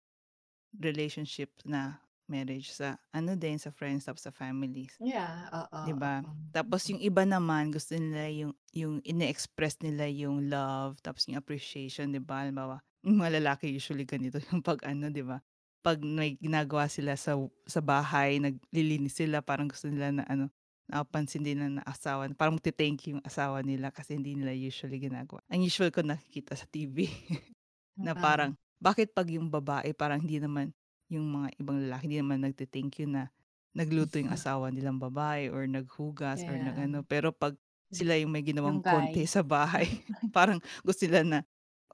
relationship 0.76 1.52
na 1.66 2.00
marriage, 2.28 2.70
sa 2.72 2.98
ano 3.14 3.34
din, 3.38 3.58
sa 3.60 3.70
friends, 3.74 4.06
tapos 4.08 4.24
sa 4.26 4.34
families. 4.34 5.00
Yeah, 5.00 5.48
oo, 5.52 5.84
'Di 5.84 5.94
ba? 5.96 6.24
oo. 6.26 6.32
Tapos 6.54 6.88
yung 6.90 7.00
iba 7.02 7.22
naman, 7.28 7.70
gusto 7.74 7.94
nila 7.98 8.28
yung, 8.32 8.52
yung 8.72 8.96
ine-express 9.04 9.80
nila 9.84 10.08
yung 10.10 10.48
love, 10.50 10.98
tapos 11.04 11.28
yung 11.28 11.38
appreciation, 11.40 12.12
'di 12.14 12.22
ba? 12.24 12.44
Halimbawa, 12.46 12.80
yung 13.06 13.20
mga 13.22 13.40
lalaki 13.42 13.70
usually 13.74 14.04
ganito 14.08 14.38
yung 14.52 14.64
pag 14.64 14.82
ano, 14.88 15.08
'di 15.12 15.24
ba? 15.26 15.40
Pag 15.86 16.02
may 16.02 16.34
ginagawa 16.34 16.90
sila 16.90 17.14
sa 17.14 17.38
sa 17.62 17.78
bahay, 17.78 18.42
naglilinis 18.42 19.22
sila, 19.22 19.38
parang 19.38 19.70
gusto 19.70 19.86
nila 19.86 20.10
na 20.10 20.26
ano, 20.26 20.50
napapansin 20.90 21.46
din 21.46 21.62
na 21.62 21.82
asawa, 21.86 22.26
parang 22.34 22.58
magte-thank 22.58 23.06
you 23.06 23.10
yung 23.14 23.22
asawa 23.22 23.62
nila 23.62 23.94
kasi 23.94 24.18
hindi 24.18 24.34
nila 24.34 24.50
usually 24.50 24.98
ginagawa. 24.98 25.38
Ang 25.46 25.62
usual 25.62 25.94
ko 25.94 26.02
nakikita 26.02 26.58
sa 26.58 26.66
TV 26.66 27.06
na 28.02 28.18
parang, 28.18 28.58
bakit 28.82 29.14
pag 29.14 29.30
yung 29.30 29.46
babae 29.46 29.94
parang 29.94 30.18
hindi 30.26 30.42
naman 30.42 30.74
yung 31.06 31.30
mga 31.30 31.54
ibang 31.62 31.78
lalaki 31.86 32.02
hindi 32.10 32.18
naman 32.18 32.42
nagte-thank 32.42 32.98
you 32.98 33.06
na 33.06 33.30
nagluto 33.78 34.18
yung 34.18 34.34
asawa 34.34 34.74
nilang 34.74 34.98
babae 34.98 35.54
or 35.54 35.70
naghugas 35.70 36.42
or 36.50 36.58
Yeah. 36.58 36.74
ano. 36.74 37.06
Pero 37.06 37.30
pag 37.30 37.54
sila 37.94 38.18
yung 38.18 38.34
may 38.34 38.42
ginawang 38.42 38.78
Yung 38.78 38.82
konti 38.82 39.22
sa 39.30 39.46
bahay, 39.46 39.86
parang 40.34 40.58
gusto 40.82 41.06
nila 41.06 41.22
na, 41.22 41.38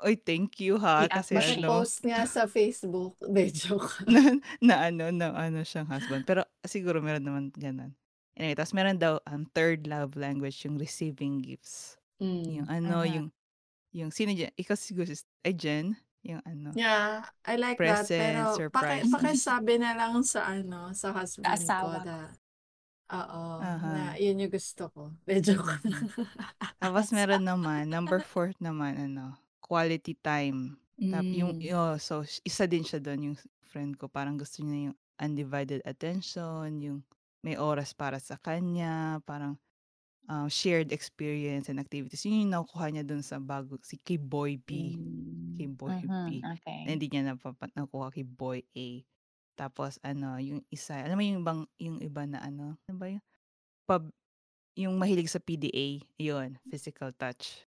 oy, 0.03 0.15
thank 0.15 0.59
you 0.59 0.77
ha, 0.77 1.07
kasi 1.07 1.35
ano, 1.35 1.71
Mag-post 1.71 2.03
nga 2.03 2.27
sa 2.27 2.45
Facebook. 2.45 3.15
De, 3.35 3.49
joke. 3.49 4.03
na, 4.11 4.21
na 4.61 4.75
ano, 4.87 5.05
na 5.09 5.31
ano 5.33 5.63
siyang 5.63 5.87
husband. 5.87 6.23
Pero 6.23 6.43
siguro 6.63 6.99
meron 6.99 7.23
naman 7.23 7.45
ganun. 7.55 7.95
Anyway, 8.35 8.57
tapos 8.57 8.73
meron 8.73 8.97
daw 8.97 9.21
ang 9.25 9.45
third 9.53 9.85
love 9.85 10.17
language, 10.17 10.65
yung 10.65 10.77
receiving 10.77 11.41
gifts. 11.41 11.97
Yung 12.19 12.65
Mm. 12.65 12.71
ano, 12.71 12.97
Mhm. 13.03 13.13
yung, 13.13 13.27
yung 13.93 14.11
sino 14.11 14.31
dyan? 14.31 14.55
Ikaw 14.55 14.75
siguro, 14.75 15.05
sis- 15.05 15.27
ay 15.43 15.53
Jen, 15.53 15.93
yung 16.23 16.39
ano, 16.43 16.71
Yeah, 16.73 17.27
I 17.45 17.59
like 17.59 17.77
that. 17.77 18.07
present, 18.07 18.23
Pero 18.23 18.43
paki, 18.47 18.59
surprise. 19.03 19.03
pakisabi 19.19 19.75
na 19.77 19.91
lang 19.93 20.23
sa 20.23 20.47
ano, 20.49 20.95
sa 20.95 21.11
husband 21.13 21.45
ko 21.45 21.53
asawa 21.53 21.95
na, 22.07 22.17
oo, 23.13 23.43
Aha. 23.61 23.89
na 23.91 24.03
yun 24.17 24.39
yung 24.39 24.55
gusto 24.55 24.87
ko. 24.89 25.13
De, 25.27 25.43
joke. 25.43 25.83
Mhm. 25.85 26.09
Tapos 26.79 27.11
meron 27.11 27.43
naman, 27.43 27.91
number 27.91 28.23
four 28.23 28.55
naman, 28.57 28.97
ano, 28.97 29.37
quality 29.63 30.19
time. 30.21 30.77
Tap, 31.09 31.29
yung, 31.33 31.55
Mm. 31.55 31.73
oh, 31.73 31.97
so, 32.03 32.25
isa 32.45 32.67
din 32.69 32.83
siya 32.85 32.99
doon, 33.03 33.33
yung 33.33 33.39
friend 33.65 33.97
ko, 34.01 34.09
parang 34.11 34.37
gusto 34.37 34.61
niya 34.67 34.93
yung 34.93 34.97
undivided 35.23 35.81
attention, 35.87 36.83
yung 36.83 36.99
may 37.45 37.57
oras 37.59 37.95
para 37.95 38.19
sa 38.23 38.37
kanya, 38.41 39.23
parang 39.25 39.57
um, 40.31 40.49
shared 40.51 40.93
experience 40.95 41.69
and 41.71 41.79
activities. 41.83 42.23
Yun 42.27 42.49
yung 42.49 42.55
nakukuha 42.59 42.89
niya 42.93 43.05
doon 43.07 43.23
sa 43.25 43.39
bago, 43.43 43.79
si 43.85 43.99
kay 44.01 44.19
Boy 44.21 44.59
B. 44.61 44.99
Kay 45.59 45.69
Mm. 45.69 45.77
Boy 45.77 46.07
Mhm. 46.07 46.27
B. 46.27 46.47
Na 46.87 46.95
hindi 46.97 47.09
niya 47.11 47.25
napapa, 47.35 47.69
nakuha 47.77 48.11
kay 48.15 48.25
Boy 48.27 48.65
A. 48.77 48.89
Tapos, 49.59 49.99
ano, 50.03 50.39
yung 50.43 50.63
isa, 50.73 50.97
alam 51.03 51.17
mo 51.19 51.25
yung 51.25 51.43
ibang, 51.45 51.61
yung 51.81 51.99
iba 52.03 52.25
na 52.27 52.41
ano, 52.43 52.79
ano 52.89 52.97
ba 52.99 53.07
yun? 53.11 53.23
Pub, 53.89 54.09
yung 54.79 54.97
mahilig 55.01 55.31
sa 55.33 55.41
PDA, 55.43 56.01
yun, 56.21 56.59
physical 56.71 57.13
touch. 57.17 57.67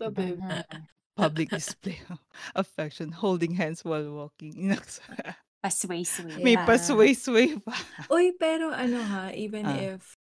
Tabi. 0.00 0.40
Mhm. 0.40 0.84
Public 1.14 1.48
display 1.60 2.00
of 2.08 2.18
affection, 2.56 3.12
holding 3.12 3.52
hands 3.52 3.84
while 3.84 4.08
walking. 4.08 4.56
Inaks- 4.64 5.04
Pasway-sway 5.60 6.40
May 6.40 6.56
pa. 6.56 6.64
pasway-sway 6.72 7.60
pa. 7.60 7.76
Uy, 8.08 8.32
pero 8.40 8.72
ano 8.72 8.96
ha, 9.04 9.28
even 9.36 9.68
Ah. 9.68 9.76
if 10.00 10.16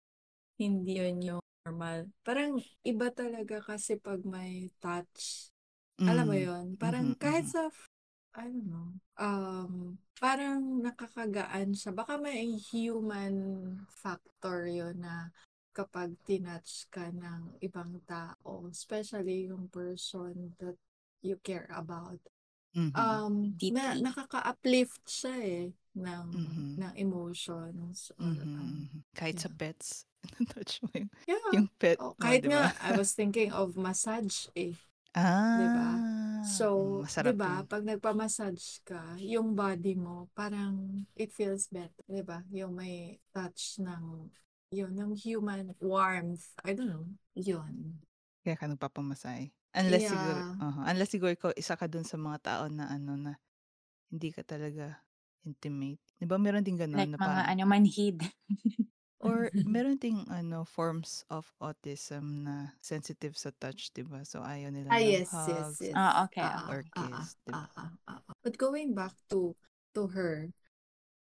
hindi 0.58 0.98
yun 0.98 1.22
yung 1.22 1.42
normal, 1.62 2.10
parang 2.26 2.58
iba 2.82 3.14
talaga 3.14 3.62
kasi 3.62 3.94
pag 4.02 4.18
may 4.26 4.66
touch. 4.82 5.54
Alam 6.02 6.26
mo 6.26 6.34
Mm. 6.34 6.42
yun? 6.42 6.66
Parang 6.74 7.14
Mhm, 7.14 7.18
kahit 7.22 7.46
mhm. 7.46 7.52
sa, 7.54 7.62
f- 7.70 7.86
I 8.34 8.50
don't 8.50 8.66
know, 8.66 8.90
um, 9.18 9.98
parang 10.18 10.82
nakakagaan 10.82 11.74
siya. 11.74 11.94
Baka 11.94 12.18
may 12.18 12.58
human 12.70 13.34
factor 13.94 14.66
yun 14.66 14.98
na 14.98 15.30
kapag 15.78 16.10
tinouch 16.26 16.90
ka 16.90 17.06
ng 17.14 17.42
ibang 17.62 18.02
tao, 18.10 18.66
especially 18.66 19.46
yung 19.50 19.70
person 19.70 20.34
that 20.58 20.74
you 21.22 21.38
care 21.46 21.70
about, 21.70 22.18
Mhm. 22.74 22.98
um, 22.98 23.34
na, 23.70 23.94
Deeply. 23.94 24.02
nakaka-uplift 24.06 25.02
siya 25.06 25.36
eh 25.42 25.66
ng, 25.94 26.28
Mhm. 26.32 26.82
ng 26.82 26.92
emotions 26.98 28.10
or 28.18 28.34
Mhm, 28.34 28.48
um. 28.58 29.04
Kahit 29.14 29.38
sa 29.40 29.48
yeah. 29.48 29.54
pets, 29.58 30.06
touch 30.54 30.82
mo 30.82 30.90
yung, 30.94 31.10
Yeah. 31.26 31.38
yung 31.54 31.66
pet 31.78 32.00
Oh, 32.00 32.14
mo, 32.18 32.38
kahit 32.38 32.42
di 32.42 32.48
ba? 32.50 32.66
nga, 32.66 32.74
I 32.78 32.94
was 32.94 33.12
thinking 33.14 33.50
of 33.52 33.74
massage 33.76 34.46
eh. 34.54 34.78
Ah, 35.14 36.00
So, 36.40 36.66
mm, 36.76 37.02
'di 37.20 37.32
masarap 37.32 37.36
ba, 37.36 37.60
yun. 37.60 37.68
pag 37.68 37.82
nagpa-massage 37.84 38.80
ka, 38.86 39.18
yung 39.20 39.52
body 39.58 39.94
mo 39.98 40.30
parang 40.38 41.04
it 41.18 41.30
feels 41.34 41.66
better, 41.68 42.02
'di 42.08 42.22
ba? 42.24 42.40
Yung 42.54 42.78
may 42.78 43.18
touch 43.34 43.76
ng 43.82 44.30
yun, 44.70 44.92
ng 44.92 45.12
human 45.16 45.72
warmth. 45.80 46.52
I 46.64 46.76
don't 46.76 46.88
know. 46.92 47.06
Yun. 47.34 47.96
Kaya 48.44 48.56
ka 48.56 48.66
nagpapamasahe. 48.68 49.52
Unless 49.76 50.04
siguro, 50.08 50.40
Yeah. 50.40 50.56
uh 50.64 50.84
unless 50.88 51.10
siguro 51.12 51.30
ikaw 51.32 51.52
isa 51.56 51.76
ka 51.76 51.86
dun 51.86 52.04
sa 52.04 52.16
mga 52.16 52.38
tao 52.40 52.62
na 52.72 52.88
ano 52.88 53.14
na 53.16 53.32
hindi 54.08 54.32
ka 54.32 54.42
talaga 54.44 54.96
intimate. 55.44 56.00
Di 56.16 56.24
ba 56.24 56.40
meron 56.40 56.64
din 56.64 56.76
ganon 56.80 56.98
Like 57.04 57.12
na 57.12 57.20
mga 57.20 57.42
parang, 57.44 57.46
ano, 57.52 57.62
manhid. 57.68 58.18
or 59.20 59.50
meron 59.68 59.96
ding 60.00 60.24
ano 60.32 60.64
forms 60.64 61.22
of 61.28 61.44
autism 61.60 62.44
na 62.48 62.72
sensitive 62.80 63.36
sa 63.36 63.52
touch, 63.60 63.92
di 63.92 64.02
ba? 64.04 64.24
So 64.24 64.40
ayaw 64.40 64.72
nila 64.72 64.90
Ah, 64.92 65.00
ng 65.00 65.04
yes, 65.04 65.28
yes, 65.30 65.68
hugs 65.76 65.80
yes. 65.80 65.94
Ah, 65.96 66.24
okay, 66.24 66.42
Ah, 66.44 66.64
okay. 66.64 66.70
or 66.72 66.80
ah, 66.96 67.00
ah, 67.00 67.26
kiss, 67.28 67.36
di 67.44 67.52
ba? 67.52 67.64
ah, 67.68 67.68
ah, 67.76 67.90
ah, 68.08 68.20
ah. 68.24 68.34
But 68.44 68.56
going 68.56 68.96
back 68.96 69.12
to 69.30 69.52
to 69.94 70.08
her, 70.16 70.48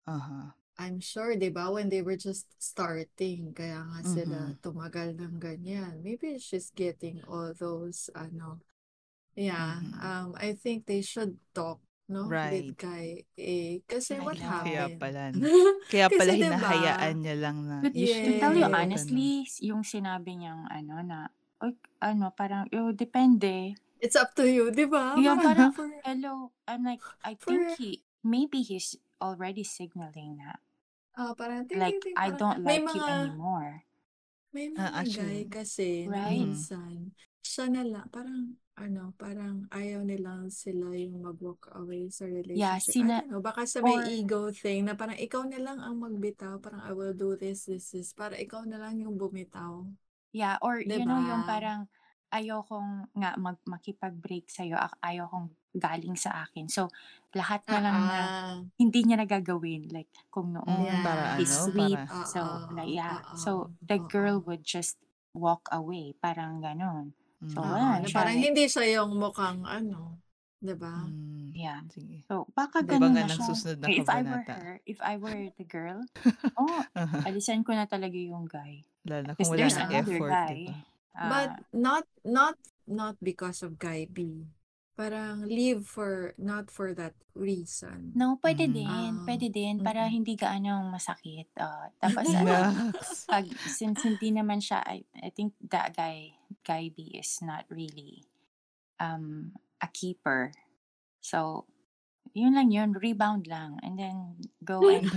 Aha. 0.07 0.53
I'm 0.77 1.01
sure, 1.01 1.33
'di 1.33 1.49
ba, 1.53 1.73
when 1.73 1.89
they 1.89 2.05
were 2.05 2.17
just 2.17 2.45
starting, 2.61 3.53
kaya 3.57 3.81
nga 3.81 4.01
sila 4.05 4.37
Mhm. 4.53 4.61
tumagal 4.61 5.09
ng 5.17 5.35
ganyan. 5.41 6.05
Maybe 6.05 6.37
she's 6.37 6.69
getting 6.77 7.21
all 7.25 7.49
those, 7.57 8.13
ano, 8.13 8.61
yeah, 9.33 9.81
Mhm. 9.81 9.97
um, 10.01 10.27
I 10.37 10.53
think 10.53 10.85
they 10.85 11.01
should 11.01 11.37
talk, 11.57 11.81
no, 12.09 12.29
Right. 12.29 12.61
with 12.69 12.77
Guy 12.77 13.25
A. 13.41 13.81
Kasi 13.89 14.17
I 14.17 14.25
what 14.25 14.37
know. 14.37 14.53
Kaya 14.61 14.85
happened? 14.85 15.01
pala? 15.01 15.23
Kaya 15.91 16.07
pala 16.13 16.31
Kasi 16.33 16.41
hinahayaan 16.45 17.15
niya 17.25 17.35
lang 17.41 17.57
na 17.65 17.77
But 17.81 17.93
you 17.97 18.05
shouldn't 18.09 18.41
tell 18.41 18.53
you 18.57 18.65
yes. 18.65 18.73
honestly, 18.73 19.29
yung 19.61 19.83
sinabi 19.85 20.33
niyang 20.37 20.65
ano 20.69 20.95
na, 21.05 21.19
"Uy, 21.61 21.73
ano, 22.01 22.33
parang, 22.33 22.65
oh, 22.73 22.93
depende." 22.93 23.77
It's 24.01 24.13
up 24.17 24.33
to 24.37 24.45
you, 24.45 24.69
'di 24.69 24.85
ba? 24.89 25.17
Yeah, 25.17 25.37
Parang 25.41 25.41
parang, 25.41 25.71
for 25.77 25.89
hello, 26.05 26.53
I'm 26.69 26.85
like, 26.85 27.01
I 27.25 27.33
for 27.37 27.49
think 27.49 27.77
he, 27.81 28.05
maybe 28.21 28.61
he's 28.61 28.93
already 29.21 29.65
signaling 29.65 30.37
na, 30.41 30.61
ah, 31.19 31.33
parang 31.39 31.63
ting 31.69 31.81
like, 31.81 31.97
ting 32.01 32.01
ting, 32.01 32.17
I 32.17 32.31
don't 32.31 32.63
like 32.65 32.93
you 32.93 33.05
mga 33.05 33.07
anymore. 33.07 33.83
may 34.55 34.67
Ah, 34.77 34.91
mga 34.91 35.01
guy 35.17 35.37
actually, 35.37 35.47
kasi 35.55 35.87
Right? 36.05 36.49
mhm. 36.49 36.67
minsan 36.67 36.97
siya 37.49 37.65
na 37.75 37.83
lang 37.93 38.07
parang 38.15 38.41
ano, 38.77 39.03
parang 39.23 39.55
ayaw 39.79 40.01
nilang 40.05 40.43
sila 40.61 40.87
yung 41.03 41.17
mag-walk 41.27 41.63
away 41.81 42.03
sa 42.17 42.25
Yeah, 42.53 42.79
relationship. 42.79 42.95
I 43.01 43.09
sina, 43.09 43.17
don't 43.17 43.29
know, 43.31 43.41
baka 43.47 43.61
sa 43.73 43.79
may 43.87 43.97
or, 43.97 44.17
ego 44.17 44.41
thing 44.61 44.85
na 44.85 44.93
parang 44.99 45.17
ikaw 45.17 45.43
na 45.49 45.57
lang 45.65 45.79
ang 45.81 45.95
magbitaw, 46.05 46.53
parang 46.63 46.83
I 46.85 46.93
will 46.93 47.15
do 47.23 47.33
this, 47.43 47.65
this, 47.69 47.85
this, 47.95 48.09
para 48.19 48.35
ikaw 48.37 48.61
na 48.69 48.77
lang 48.83 49.01
yung 49.01 49.15
bumitaw. 49.17 49.73
yeah, 50.31 50.57
or, 50.61 50.79
'Di 50.87 50.97
you 50.97 51.05
know, 51.05 51.19
yung 51.19 51.43
ba? 51.43 51.47
parang, 51.47 51.87
ayokong 52.37 53.11
nga 53.17 53.31
mag, 53.39 53.57
makipag-break 53.65 54.47
sa'yo, 54.51 54.77
ayokong 55.03 55.49
galing 55.77 56.15
sa 56.17 56.45
akin. 56.47 56.65
So, 56.69 56.89
lahat 57.35 57.65
na 57.69 57.79
lang 57.83 57.97
na 58.09 58.21
ah. 58.29 58.63
hindi 58.77 58.99
niya 59.05 59.17
nagagawin. 59.21 59.89
Like, 59.93 60.09
kung 60.33 60.53
Mm, 60.67 61.01
noon, 61.01 61.01
para 61.01 61.23
Yeah. 61.37 61.45
ano, 61.47 61.71
sleep. 61.71 62.01
para, 62.05 62.05
So, 62.25 62.41
like, 62.69 62.91
yeah. 62.93 63.21
oo, 63.33 63.35
So, 63.37 63.71
the 63.81 63.97
girl 64.01 64.37
oo. 64.37 64.45
would 64.45 64.63
just 64.65 64.97
walk 65.33 65.65
away. 65.73 66.13
Parang 66.21 66.61
ganon. 66.61 67.13
So, 67.49 67.61
Oo, 67.61 67.67
mm, 67.67 67.73
wala 67.73 68.01
na 68.03 68.09
parang 68.11 68.37
hindi 68.37 68.65
siya 68.69 69.01
yung 69.01 69.17
mukhang 69.17 69.63
ano, 69.65 70.19
'di 70.61 70.75
ba? 70.77 70.93
mm, 70.99 71.53
yeah. 71.55 71.81
sige. 71.93 72.25
So, 72.27 72.47
baka 72.57 72.83
ganun 72.83 73.15
nga 73.15 73.23
na 73.23 73.35
siya. 73.35 73.47
susunod 73.47 73.79
na 73.79 73.87
If 73.87 74.09
I 74.11 74.19
were 74.23 74.43
her, 74.43 74.81
if 74.85 74.99
I 74.99 75.15
were 75.15 75.47
the 75.55 75.63
girl, 75.63 76.03
oh, 76.59 76.83
Aha. 76.95 77.21
alisan 77.23 77.63
ko 77.63 77.71
na 77.71 77.87
talaga 77.87 78.17
yung 78.19 78.45
guy. 78.51 78.83
Lalo 79.07 79.23
na 79.25 79.33
kung 79.37 79.47
Because 79.47 79.53
wala 79.53 79.63
there's 79.63 79.77
ng 79.77 79.81
Yeah. 79.87 80.01
another 80.01 80.19
effort, 80.19 80.37
di 80.45 80.57
guy. 80.65 80.83
But 81.17 81.49
Uh, 81.49 81.61
not 81.73 82.05
not 82.21 82.55
not 82.85 83.17
because 83.17 83.65
of 83.65 83.81
Guy 83.81 84.05
B. 84.05 84.45
Parang 84.97 85.45
leave 85.45 85.85
for 85.85 86.33
not 86.41 86.73
for 86.73 86.89
that 86.93 87.13
reason. 87.37 88.13
no, 88.17 88.41
pwede 88.41 88.65
Mhm. 88.65 88.73
din. 88.73 88.89
Ah, 88.89 89.13
Pwede 89.29 89.47
din. 89.53 89.77
Para 89.85 90.09
mm. 90.09 90.13
hindi 90.13 90.33
gaano 90.33 90.89
masakit. 90.89 91.49
Uh, 91.53 91.89
tapos 92.01 92.25
ano, 92.33 92.89
pag, 93.29 93.45
since 93.69 94.01
hindi 94.01 94.33
naman 94.33 94.57
siya, 94.57 94.81
I, 94.81 95.05
I 95.21 95.29
think 95.29 95.53
that 95.69 95.93
guy, 95.93 96.33
guy 96.65 96.89
B 96.89 97.13
is 97.13 97.37
not 97.45 97.69
really 97.69 98.25
um, 98.97 99.53
a 99.81 99.85
keeper. 99.93 100.49
So, 101.21 101.69
yun 102.33 102.55
lang 102.55 102.69
yun. 102.69 102.95
Rebound 102.95 103.45
lang. 103.45 103.79
And 103.83 103.95
then, 103.95 104.17
go 104.63 104.81
and 104.89 105.07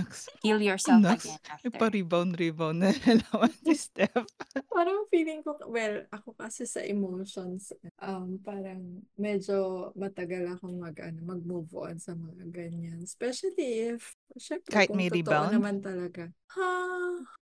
heal 0.43 0.61
yourself 0.61 1.03
again 1.03 1.39
after. 1.49 1.67
Ipa-rebound, 1.67 2.39
rebound 2.39 2.83
na 2.83 2.91
naman 2.95 3.51
si 3.65 3.75
Steph. 3.75 4.27
Parang 4.69 5.07
feeling 5.11 5.41
ko, 5.41 5.55
well, 5.67 6.03
ako 6.11 6.35
kasi 6.35 6.63
sa 6.63 6.79
emotions, 6.83 7.73
um, 7.99 8.39
parang 8.41 9.03
medyo 9.15 9.89
matagal 9.95 10.55
akong 10.55 10.79
mag, 10.79 10.95
ano, 11.01 11.19
mag-move 11.25 11.71
on 11.75 11.97
sa 11.97 12.15
mga 12.15 12.47
ganyan. 12.51 12.99
Especially 13.03 13.91
if, 13.91 14.15
syempre, 14.37 14.71
Kahit 14.71 14.89
kung 14.91 14.99
may 14.99 15.09
totoo 15.09 15.19
rebound? 15.19 15.51
naman 15.51 15.75
talaga. 15.83 16.31
Ha? 16.55 16.69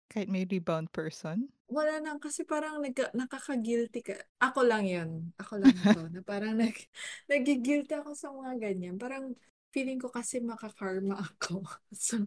Kahit 0.05 0.29
may 0.29 0.45
rebound 0.45 0.93
person? 0.93 1.49
Wala 1.65 1.97
nang, 1.97 2.21
kasi 2.21 2.45
parang 2.45 2.77
nag, 2.77 2.93
nakaka-guilty 3.17 4.05
ka. 4.05 4.15
Ako 4.37 4.61
lang 4.61 4.85
yun. 4.85 5.33
Ako 5.41 5.57
lang 5.57 5.73
to. 5.73 6.07
na 6.13 6.21
parang 6.21 6.53
nag, 6.55 6.71
nagigilty 7.31 7.89
ako 7.97 8.13
sa 8.13 8.29
mga 8.29 8.53
ganyan. 8.61 8.95
Parang 9.01 9.33
feeling 9.75 9.99
ko 9.99 10.07
kasi 10.07 10.39
makakarma 10.39 11.19
ako. 11.35 11.67
so, 11.91 12.23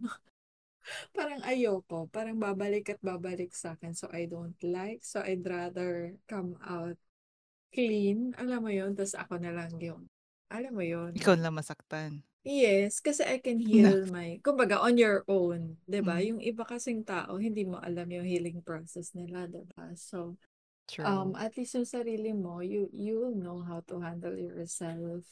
parang 1.17 1.41
ayoko. 1.41 2.05
Parang 2.13 2.37
babalik 2.37 2.93
at 2.93 3.01
babalik 3.01 3.49
sa 3.57 3.73
akin. 3.73 3.97
So, 3.97 4.05
I 4.13 4.29
don't 4.29 4.57
like. 4.61 5.01
So, 5.01 5.25
I'd 5.25 5.41
rather 5.41 6.13
come 6.29 6.61
out 6.61 6.97
clean. 7.73 8.37
Alam 8.37 8.69
mo 8.69 8.71
yun? 8.71 8.93
Tapos 8.93 9.17
ako 9.17 9.41
na 9.41 9.51
lang 9.53 9.73
yun. 9.81 10.05
Alam 10.49 10.73
mo 10.73 10.83
yun? 10.85 11.13
Ikaw 11.17 11.33
lang 11.37 11.57
masaktan. 11.57 12.21
Yes, 12.41 13.03
kasi 13.03 13.21
I 13.27 13.37
can 13.43 13.59
heal 13.59 14.07
my, 14.09 14.39
kumbaga 14.41 14.79
on 14.79 14.95
your 14.95 15.27
own, 15.27 15.75
'di 15.85 15.99
ba? 16.01 16.23
Mm. 16.23 16.27
Yung 16.33 16.41
iba 16.41 16.63
kasing 16.63 17.03
tao, 17.03 17.35
hindi 17.35 17.67
mo 17.67 17.77
alam 17.83 18.07
yung 18.07 18.23
healing 18.25 18.63
process 18.63 19.11
nila, 19.11 19.45
'di 19.45 19.67
ba? 19.75 19.91
So, 19.99 20.39
True. 20.87 21.05
um 21.05 21.35
at 21.35 21.53
least 21.59 21.75
yung 21.75 21.85
sarili 21.85 22.31
mo, 22.31 22.63
you 22.63 22.87
you 22.95 23.19
will 23.19 23.35
know 23.35 23.59
how 23.61 23.83
to 23.91 23.99
handle 23.99 24.33
yourself. 24.39 25.27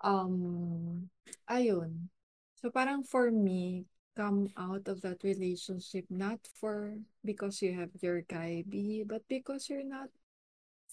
Um 0.00 1.08
ayun. 1.48 2.08
So 2.60 2.68
parang 2.68 3.04
for 3.04 3.32
me, 3.32 3.88
come 4.16 4.52
out 4.56 4.84
of 4.88 5.00
that 5.00 5.24
relationship 5.24 6.04
not 6.12 6.40
for 6.60 7.00
because 7.24 7.62
you 7.64 7.72
have 7.76 7.92
your 8.04 8.20
guy 8.24 8.64
B, 8.68 9.04
but 9.06 9.24
because 9.28 9.68
you're 9.68 9.86
not 9.86 10.12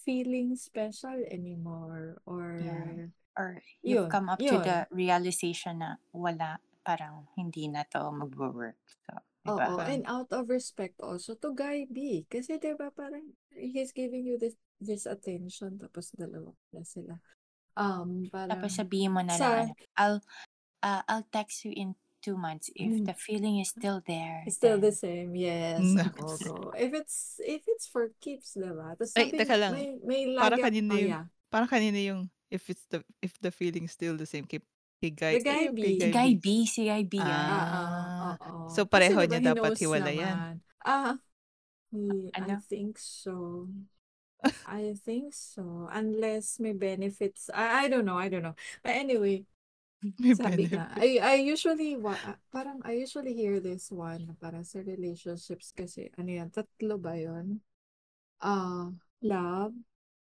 feeling 0.00 0.56
special 0.56 1.20
anymore 1.28 2.16
or 2.24 2.56
Yeah. 2.60 3.12
Or 3.38 3.62
you've 3.86 4.02
Yun, 4.02 4.10
come 4.10 4.26
up 4.32 4.42
to 4.42 4.50
yun. 4.50 4.64
the 4.66 4.78
realization 4.90 5.78
na 5.78 5.94
wala, 6.10 6.58
parang 6.82 7.30
hindi 7.38 7.70
na 7.70 7.86
to 7.86 8.10
mag-work. 8.10 8.74
So, 9.06 9.14
Oo, 9.46 9.78
diba? 9.78 9.86
and 9.86 10.02
out 10.10 10.32
of 10.34 10.50
respect 10.50 10.98
also 10.98 11.38
to 11.38 11.54
Guy 11.54 11.86
B. 11.86 12.26
Kasi 12.26 12.58
'di 12.58 12.74
ba 12.74 12.90
parang 12.90 13.30
he's 13.54 13.94
giving 13.94 14.26
you 14.26 14.36
this 14.42 14.58
this 14.82 15.06
attention 15.06 15.78
tapos 15.78 16.10
dalawa 16.18 16.50
na 16.74 16.82
sila. 16.82 17.22
Um, 17.78 18.26
parang 18.34 18.50
Tapos 18.50 18.70
sabihin 18.74 19.14
mo 19.14 19.22
na 19.22 19.38
lang, 19.38 19.38
sa 19.38 19.46
ano, 19.70 19.72
I'll, 19.94 20.20
uh, 20.82 21.02
I'll 21.06 21.26
text 21.30 21.64
you 21.64 21.72
in 21.72 21.94
two 22.22 22.36
months. 22.36 22.70
If 22.74 22.90
Mm. 22.90 23.06
the 23.06 23.14
feeling 23.14 23.62
is 23.62 23.70
still 23.70 24.02
there, 24.06 24.42
it's 24.46 24.56
still 24.58 24.78
the 24.78 24.90
then 24.90 24.98
same. 24.98 25.30
Yes, 25.38 25.94
go, 26.18 26.36
go. 26.42 26.74
If 26.74 26.90
it's 26.94 27.38
if 27.46 27.62
it's 27.70 27.86
for 27.86 28.10
keeps, 28.18 28.58
'di 28.58 28.70
ba? 28.74 28.98
Tapos 28.98 29.14
Ay, 29.14 29.30
teka 29.30 29.54
lang. 29.58 29.74
may 29.74 29.94
may 30.02 30.22
Para 30.34 30.56
kanina 30.58 30.90
oh 30.94 30.98
yung, 30.98 31.10
yeah. 31.14 31.24
para 31.50 31.66
kanina 31.66 31.98
yung, 32.02 32.20
if 32.50 32.70
it's 32.70 32.84
the, 32.90 33.02
if 33.22 33.34
the 33.42 33.50
feeling 33.50 33.86
still 33.88 34.16
the 34.18 34.26
same, 34.26 34.44
kay, 34.46 34.60
kay 35.02 35.10
Guy, 35.14 35.34
The 35.38 35.40
Guy 35.44 35.62
ay, 35.68 35.68
B. 35.70 35.78
kay 35.78 35.92
si 35.94 36.06
Guy 36.10 36.10
Guy 36.10 36.30
B. 36.34 36.46
Si 36.66 36.80
Guy 36.86 37.02
B 37.06 37.14
yan. 37.22 37.46
Ah, 37.60 38.34
Ah, 38.38 38.38
oo. 38.46 38.74
so 38.74 38.86
Kasi 38.90 38.90
pareho 38.90 39.18
ba 39.18 39.26
niya 39.26 39.54
dapat 39.54 39.74
hiwalayan. 39.78 40.38
naman. 40.38 40.62
Ah, 40.84 41.18
he- 41.92 42.32
I 42.38 42.40
Ano? 42.40 42.58
think 42.68 42.98
so. 42.98 43.68
I 44.66 44.94
think 45.04 45.32
so. 45.34 45.88
Unless 45.92 46.60
may 46.60 46.72
benefits. 46.72 47.50
I, 47.52 47.84
I 47.84 47.88
don't 47.88 48.04
know. 48.04 48.18
I 48.18 48.28
don't 48.28 48.42
know. 48.42 48.54
But 48.82 48.94
anyway, 48.94 49.44
May 50.18 50.34
Sabi 50.34 50.68
nga, 50.70 50.86
benefit. 50.86 51.02
I, 51.02 51.18
I 51.18 51.34
usually, 51.42 51.96
wa, 51.96 52.14
ah, 52.22 52.38
parang 52.52 52.78
I 52.84 53.00
usually 53.00 53.34
hear 53.34 53.58
this 53.60 53.90
one, 53.90 54.28
na 54.28 54.34
parang 54.38 54.62
sa 54.62 54.78
relationships 54.84 55.72
kasi, 55.74 56.12
ano 56.20 56.30
yan, 56.30 56.50
tatlo 56.52 57.00
ba 57.00 57.16
yun? 57.16 57.58
Uh, 58.38 58.92
love, 59.24 59.74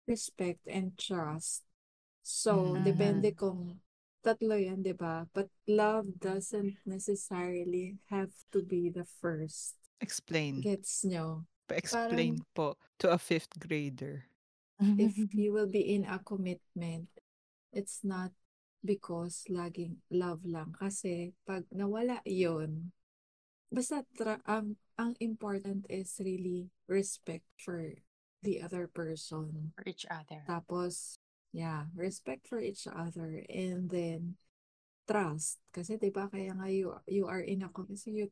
respect, 0.08 0.64
and 0.66 0.98
trust. 0.98 1.68
So, 2.24 2.78
Mhm. 2.80 2.86
depende 2.86 3.30
kung 3.38 3.82
tatlo 4.24 4.56
yan, 4.58 4.82
di 4.82 4.94
ba? 4.94 5.26
But 5.34 5.50
love 5.68 6.10
doesn't 6.22 6.78
necessarily 6.86 7.98
have 8.10 8.32
to 8.56 8.62
be 8.64 8.90
the 8.90 9.06
first. 9.22 9.78
Explain. 10.02 10.62
Gets 10.62 11.06
nyo? 11.06 11.49
Pa-explain 11.70 12.42
po 12.58 12.76
to 12.98 13.14
a 13.14 13.22
fifth 13.22 13.54
grader. 13.62 14.26
If 14.82 15.14
you 15.38 15.54
will 15.54 15.70
be 15.70 15.86
in 15.94 16.10
a 16.10 16.18
commitment, 16.18 17.08
it's 17.72 18.02
not 18.02 18.34
because 18.82 19.46
laging 19.46 20.02
love 20.10 20.42
lang. 20.50 20.74
Kasi 20.74 21.38
pag 21.46 21.70
nawala 21.70 22.26
yon 22.26 22.90
basta 23.70 24.02
tra- 24.18 24.42
ang, 24.50 24.82
ang 24.98 25.14
important 25.22 25.86
is 25.94 26.18
really 26.18 26.74
respect 26.90 27.46
for 27.62 27.94
the 28.42 28.66
other 28.66 28.90
person. 28.90 29.76
For 29.78 29.86
each 29.86 30.10
other. 30.10 30.42
Tapos, 30.50 31.22
yeah, 31.54 31.86
respect 31.94 32.50
for 32.50 32.58
each 32.58 32.90
other. 32.90 33.46
And 33.46 33.86
then, 33.94 34.42
trust. 35.06 35.58
Kasi 35.74 35.98
'di 35.98 36.10
ba 36.14 36.30
kaya 36.30 36.54
nga 36.54 36.70
you, 36.70 36.94
you 37.10 37.26
are 37.26 37.42
in 37.42 37.66
a 37.66 37.70
kasi 37.70 38.26
you 38.26 38.28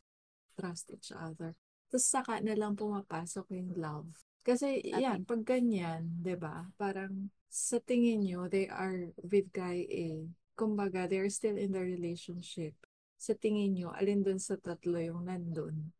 trust 0.58 0.89
each 0.93 1.10
other. 1.10 1.54
Tapos 1.91 2.06
saka 2.08 2.34
na 2.43 2.54
lang 2.56 2.76
pumapasok 2.76 3.45
yung 3.56 3.71
love. 3.80 4.10
Kasi 4.43 4.80
Okay. 4.93 5.02
yan, 5.04 5.28
pag 5.28 5.43
ganyan, 5.43 6.08
'di 6.23 6.36
ba 6.39 6.67
Parang 6.80 7.32
sa 7.47 7.80
tingin 7.82 8.21
nyo, 8.28 8.45
they 8.52 8.67
are 8.69 9.12
with 9.23 9.50
guy 9.56 9.88
A. 9.89 10.28
Kumbaga, 10.58 11.08
they're 11.10 11.32
still 11.32 11.56
in 11.58 11.71
the 11.73 11.82
relationship. 11.82 12.73
Sa 13.17 13.34
tingin 13.34 13.73
nyo, 13.78 13.89
alin 13.95 14.21
dun 14.26 14.38
sa 14.41 14.56
tatlo 14.60 15.00
yung 15.02 15.26
nandun? 15.30 15.91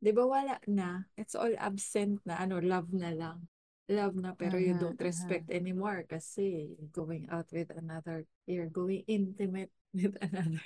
'Di 0.00 0.10
ba 0.12 0.24
wala 0.28 0.56
na? 0.68 1.08
It's 1.20 1.34
all 1.36 1.52
absent 1.58 2.20
na. 2.28 2.36
Ano, 2.40 2.60
love 2.60 2.92
na 2.92 3.10
lang. 3.12 3.48
Love 3.88 4.18
na 4.18 4.34
pero 4.34 4.58
you 4.58 4.74
Mhm, 4.74 4.78
don't 4.78 4.98
respect 5.00 5.46
anymore 5.50 6.02
kasi 6.10 6.74
you're 6.74 6.90
going 6.92 7.24
out 7.30 7.46
with 7.54 7.70
another, 7.70 8.26
you're 8.50 8.70
going 8.70 9.06
intimate 9.06 9.70
with 9.96 10.16
another 10.20 10.62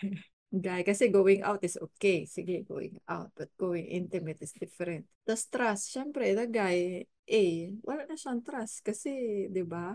guy. 0.53 0.83
Kasi 0.83 1.09
going 1.11 1.43
out 1.47 1.63
is 1.63 1.79
okay. 1.79 2.27
Sige, 2.27 2.67
going 2.67 2.99
out. 3.09 3.31
But 3.39 3.51
going 3.59 3.87
intimate 3.87 4.43
is 4.43 4.53
different. 4.55 5.07
Tapos 5.27 5.47
trust, 5.51 5.95
syempre, 5.95 6.35
the 6.35 6.47
guy 6.51 7.07
A, 7.31 7.45
wala 7.87 8.07
na 8.11 8.19
siyang 8.19 8.43
trust 8.43 8.83
kasi, 8.83 9.47
di 9.51 9.63
ba? 9.63 9.95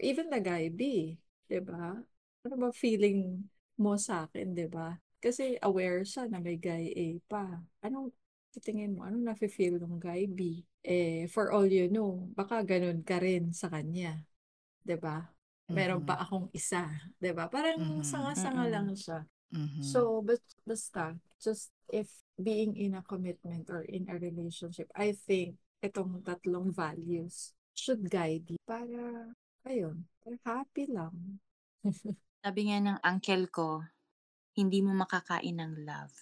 Even 0.00 0.28
the 0.32 0.40
guy 0.40 0.68
B, 0.72 1.14
di 1.48 1.60
ba? 1.64 1.96
Ano 2.44 2.54
ba 2.60 2.70
feeling 2.74 3.44
mo 3.80 3.96
sa 3.96 4.28
akin, 4.28 4.52
di 4.56 4.68
ba? 4.68 4.96
Kasi 5.20 5.56
aware 5.64 6.04
siya 6.04 6.28
na 6.28 6.38
may 6.40 6.56
guy 6.60 6.92
A 6.92 7.06
pa. 7.28 7.44
Anong 7.84 8.12
tingin 8.62 8.96
mo? 8.96 9.04
Anong 9.04 9.24
nafe-feel 9.32 9.76
ng 9.80 10.00
guy 10.00 10.24
B? 10.28 10.64
Eh, 10.84 11.28
for 11.32 11.52
all 11.52 11.68
you 11.68 11.88
know, 11.92 12.24
baka 12.36 12.62
ganun 12.64 13.04
ka 13.04 13.20
rin 13.20 13.52
sa 13.52 13.68
kanya. 13.68 14.22
'Di 14.86 14.96
ba? 15.00 15.26
Meron 15.74 16.00
Mhm. 16.00 16.06
pa 16.06 16.22
akong 16.24 16.48
isa. 16.56 16.88
'Di 17.20 17.32
ba? 17.36 17.50
Parang 17.52 17.78
Mhm. 17.78 18.02
sanga-sanga 18.06 18.64
Mm-mm. 18.64 18.72
lang 18.72 18.94
siya. 18.96 19.26
Mhm. 19.52 19.82
So, 19.82 20.20
but, 20.22 20.42
basta, 20.62 21.14
just 21.38 21.70
if 21.88 22.10
being 22.36 22.74
in 22.76 22.98
a 22.98 23.02
commitment 23.02 23.70
or 23.70 23.82
in 23.86 24.10
a 24.10 24.18
relationship, 24.18 24.90
I 24.92 25.14
think 25.14 25.56
itong 25.80 26.20
tatlong 26.26 26.74
values 26.74 27.54
should 27.72 28.02
guide 28.10 28.48
you 28.50 28.60
para, 28.66 29.30
ayun, 29.64 30.04
para 30.24 30.36
happy 30.44 30.90
lang. 30.90 31.38
Sabi 32.44 32.60
nga 32.70 32.78
ng 32.82 32.98
uncle 33.00 33.46
ko, 33.48 33.68
hindi 34.56 34.80
mo 34.82 34.92
makakain 34.96 35.56
ng 35.60 35.84
love. 35.86 36.16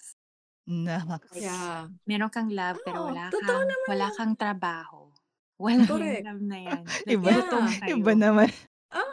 Naks. 0.65 1.37
yeah. 1.37 1.85
Meron 2.09 2.33
kang 2.33 2.49
love 2.49 2.81
pero 2.81 3.05
Oo, 3.05 3.13
wala 3.13 3.29
kang 3.29 3.69
wala 3.85 4.07
kang 4.17 4.33
trabaho. 4.33 5.13
Wala 5.61 5.85
Correct. 5.85 6.25
love 6.25 6.41
na 6.41 6.57
yan. 6.57 6.83
Like, 7.05 7.13
Iba, 7.15 7.29
Yeah. 7.31 7.95
iba 7.95 8.13
naman. 8.17 8.49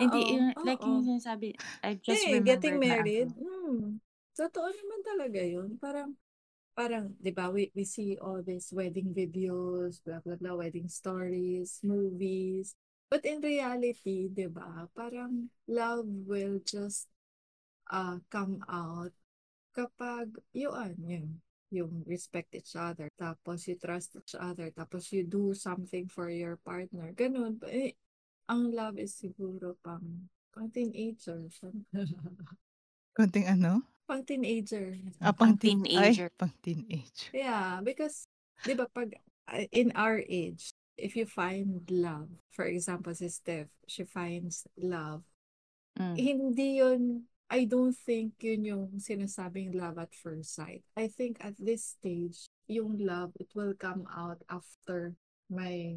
Hindi, 0.01 0.21
Oo, 0.21 0.33
yun- 0.33 0.57
like 0.65 0.81
oo. 0.81 0.89
yung 0.89 1.05
sinasabi, 1.05 1.55
I 1.85 1.99
just 2.01 2.25
getting 2.25 2.41
remembered 2.41 2.65
na 2.65 2.79
married, 2.81 3.31
uncle. 3.37 4.02
Totoo 4.37 4.69
naman 4.69 5.01
talaga 5.05 5.41
yun. 5.45 5.77
Parang, 5.77 6.17
parang, 6.73 7.13
di 7.21 7.33
ba, 7.33 7.53
we, 7.53 7.69
we 7.77 7.85
see 7.85 8.17
all 8.21 8.41
these 8.41 8.73
wedding 8.73 9.13
videos, 9.13 10.01
blah, 10.05 10.21
blah, 10.25 10.37
blah, 10.37 10.57
wedding 10.57 10.89
stories, 10.89 11.81
movies. 11.85 12.75
But 13.13 13.29
in 13.29 13.45
reality, 13.45 14.33
di 14.33 14.49
ba, 14.49 14.89
parang 14.97 15.53
love 15.69 16.09
will 16.25 16.65
just 16.65 17.13
uh, 17.93 18.17
come 18.33 18.65
out 18.69 19.13
kapag 19.77 20.33
yun, 20.53 20.97
yun, 21.01 21.29
yung 21.73 22.05
respect 22.05 22.53
each 22.53 22.77
other, 22.77 23.09
tapos 23.17 23.65
you 23.69 23.77
trust 23.81 24.17
each 24.17 24.37
other, 24.37 24.69
tapos 24.73 25.09
you 25.13 25.25
do 25.25 25.57
something 25.57 26.05
for 26.09 26.29
your 26.29 26.61
partner. 26.61 27.13
Ganun. 27.17 27.57
Eh, 27.69 27.97
ang 28.49 28.73
love 28.73 29.01
is 29.01 29.17
siguro 29.17 29.77
pang, 29.81 30.29
pang 30.53 30.69
teenager. 30.69 31.49
Konting 33.17 33.49
ano? 33.49 33.92
Pang 34.13 34.25
teenager. 34.29 34.93
Ah, 35.25 35.33
Pang 35.33 35.57
pang 35.57 35.57
teen, 35.57 35.81
teenager. 35.89 36.29
ay, 36.29 36.37
pang 36.37 36.53
teenager. 36.61 37.31
Yeah, 37.33 37.81
because, 37.81 38.29
di 38.61 38.77
ba, 38.77 38.85
pag, 38.93 39.17
uh, 39.49 39.65
in 39.73 39.89
our 39.97 40.21
age, 40.21 40.77
if 41.01 41.17
you 41.17 41.25
find 41.25 41.81
love, 41.89 42.29
for 42.53 42.69
example, 42.69 43.17
si 43.17 43.33
Steph, 43.33 43.73
she 43.89 44.05
finds 44.05 44.69
love, 44.77 45.25
Mm. 45.93 46.17
hindi 46.17 46.81
yun, 46.81 47.29
I 47.53 47.69
don't 47.69 47.93
think 47.93 48.41
yun 48.41 48.65
yung 48.65 48.85
sinasabing 48.97 49.77
love 49.77 50.01
at 50.01 50.17
first 50.17 50.57
sight. 50.57 50.81
I 50.97 51.09
think 51.09 51.37
at 51.45 51.53
this 51.61 51.85
stage, 52.01 52.49
yung 52.65 52.97
love, 52.97 53.33
it 53.37 53.53
will 53.53 53.77
come 53.77 54.09
out 54.09 54.41
after 54.49 55.13
my, 55.53 55.93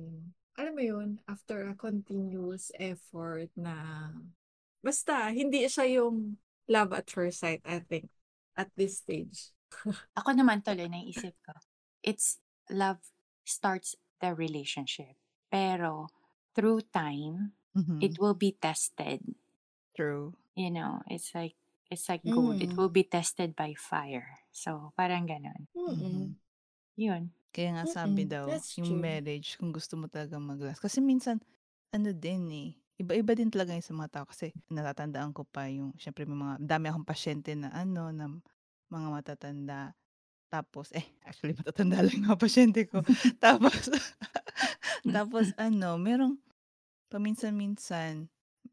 alam 0.59 0.75
mo 0.75 0.83
yun, 0.83 1.23
after 1.31 1.63
a 1.71 1.75
continuous 1.79 2.75
effort 2.75 3.47
na, 3.55 4.11
basta, 4.83 5.31
hindi 5.31 5.63
siya 5.71 6.03
yung 6.03 6.35
love 6.67 6.93
at 6.93 7.09
first 7.09 7.39
sight, 7.39 7.61
I 7.65 7.79
think, 7.79 8.09
at 8.57 8.69
this 8.77 8.97
stage. 9.01 9.51
Ako 10.15 10.31
naman 10.31 10.63
tuloy, 10.63 10.87
naisip 10.87 11.35
ko, 11.43 11.53
it's 12.03 12.39
love 12.71 12.99
starts 13.43 13.95
the 14.23 14.31
relationship. 14.33 15.15
Pero, 15.51 16.07
through 16.55 16.87
time, 16.95 17.53
Mhm. 17.75 17.99
it 18.01 18.17
will 18.17 18.35
be 18.35 18.55
tested. 18.55 19.21
True. 19.95 20.35
You 20.55 20.71
know, 20.71 21.03
it's 21.11 21.35
like, 21.35 21.55
it's 21.91 22.07
like 22.07 22.23
gold. 22.27 22.63
It 22.63 22.73
Mm. 22.73 22.77
will 22.79 22.91
be 22.91 23.03
tested 23.03 23.55
by 23.55 23.75
fire. 23.75 24.39
So, 24.51 24.91
parang 24.95 25.27
ganon. 25.27 25.67
Mm-mm. 25.75 26.35
Yun. 26.95 27.31
Kaya 27.55 27.69
nga 27.75 27.85
sabi 27.87 28.23
Mm-mm, 28.23 28.31
daw, 28.31 28.47
that's 28.51 28.75
yung 28.79 28.87
true. 28.91 28.99
marriage, 28.99 29.55
kung 29.59 29.71
gusto 29.71 29.95
mo 29.95 30.07
talaga 30.11 30.39
mag-last. 30.39 30.79
Kasi 30.83 30.99
minsan, 31.03 31.39
ano 31.95 32.11
din 32.11 32.43
eh, 32.51 32.71
iba-iba 33.01 33.33
din 33.37 33.51
talaga 33.51 33.73
yung 33.75 33.85
sa 33.85 33.95
mga 33.97 34.11
tao. 34.21 34.25
Kasi 34.29 34.53
natatandaan 34.71 35.31
ko 35.35 35.43
pa 35.47 35.67
yung, 35.71 35.93
syempre 35.99 36.25
may 36.27 36.37
mga, 36.37 36.55
dami 36.63 36.85
akong 36.91 37.07
pasyente 37.07 37.53
na 37.57 37.69
ano, 37.75 38.11
na 38.15 38.25
mga 38.91 39.07
matatanda. 39.11 39.93
Tapos, 40.51 40.91
eh, 40.95 41.05
actually 41.27 41.55
matatanda 41.59 42.01
lang 42.05 42.13
yung 42.15 42.27
mga 42.33 42.41
pasyente 42.41 42.81
ko. 42.89 43.01
tapos, 43.43 43.89
tapos 45.15 45.53
ano, 45.59 45.97
merong, 46.01 46.39
paminsan-minsan, 47.11 48.27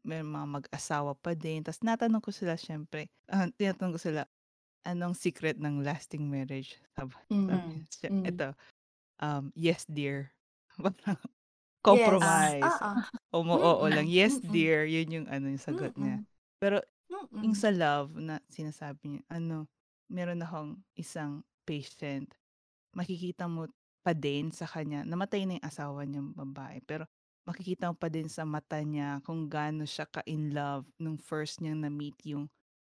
may 0.05 0.21
mga 0.25 0.47
mag-asawa 0.61 1.13
pa 1.17 1.33
din. 1.37 1.63
Tapos 1.65 1.81
natanong 1.85 2.21
ko 2.23 2.31
sila, 2.35 2.55
syempre, 2.59 3.09
ah, 3.31 3.47
tinatanong 3.53 3.95
ko 3.97 4.01
sila, 4.01 4.21
anong 4.87 5.15
secret 5.17 5.57
ng 5.61 5.81
lasting 5.85 6.25
marriage? 6.29 6.79
Sabi, 6.97 7.15
sabi 7.47 7.69
Mm. 7.69 7.87
siya, 7.91 8.11
Mm. 8.11 8.27
ito, 8.27 8.47
um, 9.23 9.51
yes 9.57 9.85
dear. 9.89 10.33
Parang. 10.77 11.19
Compromise. 11.83 12.63
Umo, 13.35 13.59
oo 13.59 13.85
lang. 13.91 14.07
Yes 14.07 14.39
mm-mm. 14.39 14.51
dear. 14.53 14.87
Yun 14.87 15.23
yung 15.23 15.27
ano 15.29 15.51
yung 15.51 15.61
sagot 15.61 15.93
niya. 15.99 16.23
Pero 16.61 16.79
Mm-mm. 17.11 17.43
yung 17.43 17.57
sa 17.57 17.69
love 17.69 18.15
na 18.17 18.39
sinasabi 18.49 19.19
niya, 19.19 19.23
ano, 19.29 19.67
meron 20.09 20.41
akong 20.41 20.79
isang 20.95 21.43
patient, 21.67 22.31
makikita 22.95 23.45
mo 23.49 23.67
pa 24.03 24.11
din 24.15 24.51
sa 24.51 24.67
kanya, 24.67 25.03
namatay 25.07 25.47
na 25.47 25.59
yung 25.59 25.67
asawa 25.67 26.03
niyang 26.03 26.35
babae, 26.35 26.83
pero 26.83 27.07
makikita 27.47 27.91
mo 27.91 27.95
pa 27.95 28.11
din 28.11 28.27
sa 28.27 28.43
mata 28.43 28.79
niya 28.83 29.19
kung 29.23 29.47
gaano 29.47 29.83
siya 29.87 30.07
ka-in 30.07 30.51
love 30.55 30.87
nung 30.99 31.19
first 31.19 31.59
niyang 31.63 31.83
na-meet 31.83 32.15
yung 32.27 32.47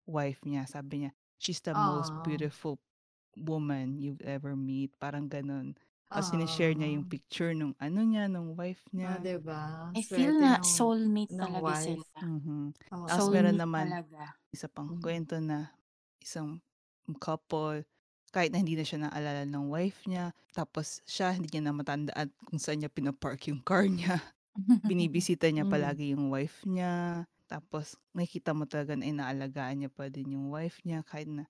wife 0.07 0.39
niya. 0.47 0.67
Sabi 0.67 1.05
niya, 1.07 1.11
she's 1.39 1.59
the 1.63 1.75
most 1.75 2.11
Aw. 2.11 2.23
beautiful 2.23 2.79
woman 3.35 3.99
you've 3.99 4.23
ever 4.23 4.55
meet. 4.55 4.91
Parang 4.99 5.27
ganun. 5.27 5.75
Tapos 6.11 6.27
sinishare 6.35 6.75
niya 6.75 6.91
yung 6.99 7.07
picture 7.07 7.55
nung 7.55 7.71
ano 7.79 8.03
niya, 8.03 8.27
nung 8.27 8.51
wife 8.59 8.83
Ah, 8.99 9.15
niya. 9.15 9.23
diba? 9.23 9.95
I 9.95 10.01
feel 10.03 10.35
Swerte 10.35 10.43
na 10.43 10.59
nung, 10.59 10.67
soulmate 10.67 11.31
ng 11.31 11.41
talaga 11.41 11.71
wife. 11.71 12.03
sila. 12.11 12.19
Mhm. 12.19 12.75
Oo. 12.93 13.07
Tapos 13.07 13.31
meron 13.31 13.55
Soulmate 13.55 13.63
naman, 13.63 13.95
talaga. 13.95 14.35
isa 14.55 14.67
pang 14.71 14.91
Mm. 14.91 15.03
kwento 15.03 15.39
na 15.41 15.73
isang 16.23 16.61
couple, 17.21 17.85
kahit 18.35 18.51
na 18.55 18.59
hindi 18.63 18.75
na 18.79 18.85
siya 18.87 19.07
naalala 19.07 19.43
ng 19.47 19.67
wife 19.71 20.05
niya, 20.09 20.31
tapos 20.55 21.01
siya 21.09 21.35
hindi 21.35 21.49
niya 21.51 21.69
na 21.71 21.75
matandaan 21.77 22.29
kung 22.47 22.59
saan 22.61 22.81
niya 22.83 22.91
pinapark 22.93 23.41
yung 23.51 23.61
car 23.63 23.85
niya. 23.89 24.19
Binibisita 24.87 25.47
niya 25.51 25.63
Mm. 25.63 25.69
palagi 25.69 26.13
yung 26.15 26.29
wife 26.33 26.63
niya. 26.67 27.25
Tapos 27.51 27.97
nakikita 28.15 28.53
mo 28.57 28.65
talaga 28.69 28.95
na 28.97 29.07
inaalagaan 29.09 29.85
niya 29.85 29.91
pa 29.93 30.07
din 30.11 30.35
yung 30.39 30.49
wife 30.53 30.81
niya 30.87 31.03
kahit 31.07 31.29
na 31.31 31.45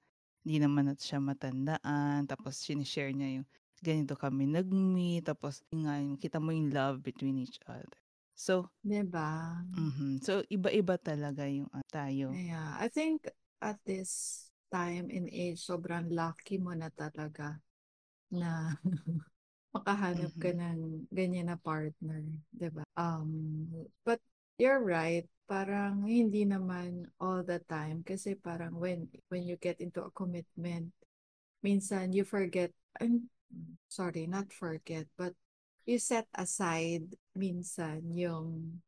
hindi 0.45 0.57
naman 0.63 0.91
na 0.91 0.95
siya 0.99 1.19
matandaan. 1.23 2.25
Tapos 2.29 2.57
sinishare 2.59 3.13
niya 3.15 3.41
yung 3.43 3.47
ganito 3.81 4.13
kami 4.17 4.45
nag-meet. 4.49 5.23
Tapos 5.29 5.61
nga, 5.73 5.99
yung 6.01 6.17
kita 6.17 6.37
mo 6.41 6.51
yung 6.53 6.69
love 6.73 7.01
between 7.03 7.37
each 7.41 7.59
other. 7.67 7.89
So, 8.35 8.69
Diba? 8.85 9.27
mhm. 9.75 10.19
So, 10.25 10.33
iba-iba 10.55 10.95
talaga 10.99 11.43
yung 11.47 11.67
ah, 11.75 11.83
tayo. 11.91 12.29
Yeah, 12.31 12.77
I 12.79 12.87
think 12.87 13.27
at 13.61 13.77
this 13.85 14.47
time 14.71 15.11
and 15.11 15.27
age, 15.31 15.59
sobrang 15.59 16.07
lucky 16.15 16.55
mo 16.57 16.71
na 16.71 16.87
talaga 16.93 17.59
na 18.31 18.75
makahanap 19.75 20.31
ka 20.39 20.49
Mhm. 20.49 20.55
ng 20.55 21.07
ganyan 21.11 21.51
na 21.51 21.57
partner, 21.59 22.23
'di 22.55 22.69
ba? 22.71 22.83
Um, 22.95 23.67
but 24.07 24.19
you're 24.59 24.83
right, 24.83 25.27
parang 25.47 26.07
hindi 26.07 26.43
naman 26.47 27.07
all 27.19 27.43
the 27.43 27.59
time 27.67 28.03
kasi 28.07 28.35
parang 28.39 28.75
when 28.79 29.07
when 29.31 29.43
you 29.43 29.55
get 29.59 29.79
into 29.83 30.03
a 30.03 30.13
commitment, 30.15 30.91
minsan 31.65 32.11
you 32.15 32.23
forget, 32.27 32.71
I'm 32.99 33.27
sorry, 33.87 34.27
not 34.27 34.51
forget, 34.53 35.07
but 35.17 35.33
you 35.85 35.97
set 35.97 36.27
aside 36.35 37.15
minsan 37.35 38.05
yung 38.13 38.79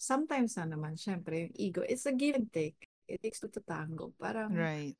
sometimes 0.00 0.56
na 0.56 0.64
naman, 0.64 0.96
syempre, 0.96 1.48
yung 1.48 1.54
ego, 1.56 1.80
it's 1.84 2.08
a 2.08 2.14
give 2.16 2.34
and 2.34 2.48
take. 2.48 2.88
It 3.04 3.20
takes 3.20 3.42
two 3.42 3.52
to 3.52 3.60
tango. 3.60 4.16
Parang 4.16 4.54
Right. 4.54 4.96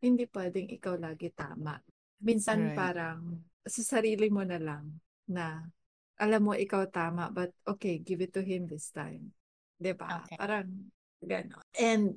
hindi 0.00 0.24
pwedeng 0.32 0.70
ikaw 0.72 0.96
lagi 0.96 1.28
tama. 1.36 1.76
Minsan 2.24 2.72
Right. 2.72 2.78
parang 2.78 3.20
sa 3.68 3.82
sarili 3.84 4.32
mo 4.32 4.40
na 4.40 4.56
lang 4.56 4.88
na 5.28 5.60
alam 6.20 6.40
mo 6.44 6.52
ikaw 6.56 6.88
tama 6.88 7.28
but 7.32 7.52
okay, 7.68 8.00
give 8.00 8.20
it 8.24 8.32
to 8.32 8.40
him 8.40 8.64
this 8.68 8.88
time. 8.92 9.32
ba? 9.80 10.24
Okay. 10.24 10.36
Parang 10.36 10.68
gano'n. 11.20 11.64
And 11.76 12.16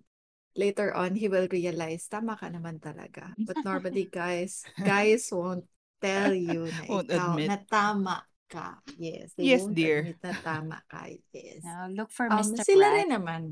later 0.55 0.95
on 0.95 1.15
he 1.15 1.27
will 1.27 1.47
realize 1.51 2.07
tama 2.07 2.35
ka 2.39 2.47
naman 2.47 2.79
talaga. 2.79 3.35
But 3.43 3.59
normally 3.63 4.07
guys, 4.11 4.63
guys 4.79 5.27
won't 5.31 5.67
tell 6.03 6.35
you 6.35 6.67
na 6.67 6.83
Won't 6.91 7.07
ikaw 7.07 7.39
admit. 7.39 7.47
na 7.47 7.57
tama 7.71 8.15
ka. 8.51 8.83
Yes, 8.99 9.31
they 9.39 9.47
Yes, 9.47 9.63
won't 9.63 9.79
dear. 9.79 10.03
admit 10.03 10.19
na 10.19 10.33
tama 10.43 10.77
ka. 10.91 11.07
Yes. 11.31 11.63
Now, 11.63 11.87
look 11.87 12.11
for 12.11 12.27
Um, 12.27 12.51
Mr. 12.51 12.67
sila 12.67 12.85
Right. 12.91 12.99
rin 12.99 13.09
naman. 13.15 13.43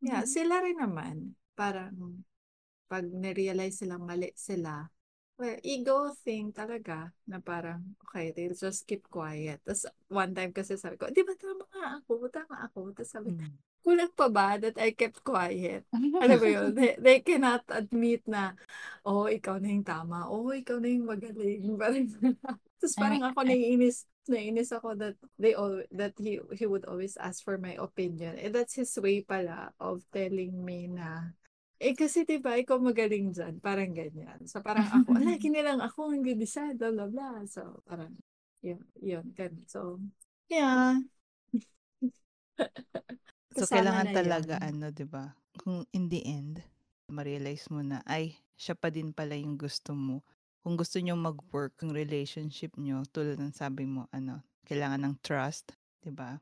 Yeah, 0.00 0.24
Mhm. 0.24 0.32
sila 0.32 0.54
rin 0.64 0.78
naman. 0.80 1.16
Parang 1.54 1.94
pag 2.88 3.04
na-realize 3.06 3.78
silang 3.84 4.04
mali 4.08 4.32
sila, 4.34 4.88
well, 5.38 5.56
ego 5.64 6.12
thing 6.24 6.52
talaga 6.52 7.12
na 7.28 7.38
parang, 7.40 7.94
okay, 8.08 8.32
they'll 8.32 8.56
just 8.56 8.84
keep 8.88 9.04
quiet. 9.08 9.60
Tapos 9.64 9.86
one 10.08 10.32
time 10.34 10.52
kasi 10.52 10.76
sabi 10.76 10.96
ko, 11.00 11.08
di 11.08 11.22
ba 11.24 11.32
tama 11.38 11.64
nga 11.72 11.86
ako, 12.02 12.12
tama 12.28 12.56
ako. 12.68 12.92
Tapos 12.96 13.10
sabi, 13.12 13.30
Mm. 13.32 13.52
Kulang 13.82 14.14
pa 14.14 14.30
ba 14.30 14.56
that 14.62 14.78
I 14.78 14.94
kept 14.94 15.26
quiet? 15.26 15.82
Alam 15.92 16.38
mo 16.38 16.46
yun, 16.46 16.70
they, 16.78 16.94
they 16.98 17.18
cannot 17.20 17.66
admit 17.68 18.22
na, 18.30 18.54
oh, 19.02 19.26
ikaw 19.26 19.58
na 19.58 19.74
yung 19.74 19.86
tama, 19.86 20.30
oh, 20.30 20.54
ikaw 20.54 20.78
na 20.78 20.88
yung 20.88 21.06
magaling. 21.10 21.66
Parang, 21.82 22.06
tapos 22.82 22.94
parang 22.98 23.22
ako 23.22 23.46
naiinis, 23.46 24.06
naiinis 24.26 24.70
ako 24.74 24.98
that 24.98 25.14
they 25.38 25.54
all 25.54 25.82
that 25.94 26.14
he 26.18 26.42
he 26.54 26.66
would 26.66 26.82
always 26.86 27.14
ask 27.18 27.42
for 27.42 27.54
my 27.58 27.78
opinion. 27.78 28.34
And 28.38 28.50
that's 28.50 28.74
his 28.74 28.90
way 28.98 29.22
pala 29.22 29.70
of 29.78 30.02
telling 30.10 30.58
me 30.62 30.90
na, 30.90 31.34
eh 31.82 31.94
kasi 31.94 32.22
diba, 32.22 32.58
ikaw 32.58 32.78
magaling 32.78 33.34
dyan. 33.34 33.58
Parang 33.58 33.90
ganyan. 33.94 34.46
So 34.46 34.62
parang 34.62 34.86
ako, 34.86 35.18
lagi 35.18 35.50
nilang 35.54 35.82
ako 35.82 36.10
ang 36.14 36.22
good-decide, 36.22 36.78
blah, 36.78 36.94
blah, 36.94 37.10
blah. 37.10 37.42
So 37.50 37.82
parang, 37.86 38.14
yun, 38.62 38.82
yun, 39.02 39.26
ganun. 39.34 39.66
So, 39.66 39.98
yeah. 40.46 40.98
So, 43.52 43.68
Kasama 43.68 43.76
kailangan 43.76 44.06
na 44.08 44.14
talaga, 44.16 44.54
yan. 44.56 44.68
ano, 44.80 44.86
di 44.88 45.04
ba? 45.04 45.24
Kung 45.60 45.84
in 45.92 46.08
the 46.08 46.24
end, 46.24 46.64
ma-realize 47.12 47.68
mo 47.68 47.84
na, 47.84 48.00
ay, 48.08 48.40
siya 48.56 48.72
pa 48.72 48.88
din 48.88 49.12
pala 49.12 49.36
yung 49.36 49.60
gusto 49.60 49.92
mo. 49.92 50.24
Kung 50.64 50.78
gusto 50.80 50.96
nyo 51.02 51.12
mag-work 51.18 51.76
yung 51.84 51.92
relationship 51.92 52.72
nyo, 52.80 53.04
tulad 53.12 53.36
ng 53.36 53.52
sabi 53.52 53.84
mo, 53.84 54.08
ano, 54.14 54.40
kailangan 54.64 55.04
ng 55.04 55.14
trust, 55.20 55.76
di 56.00 56.08
ba? 56.08 56.40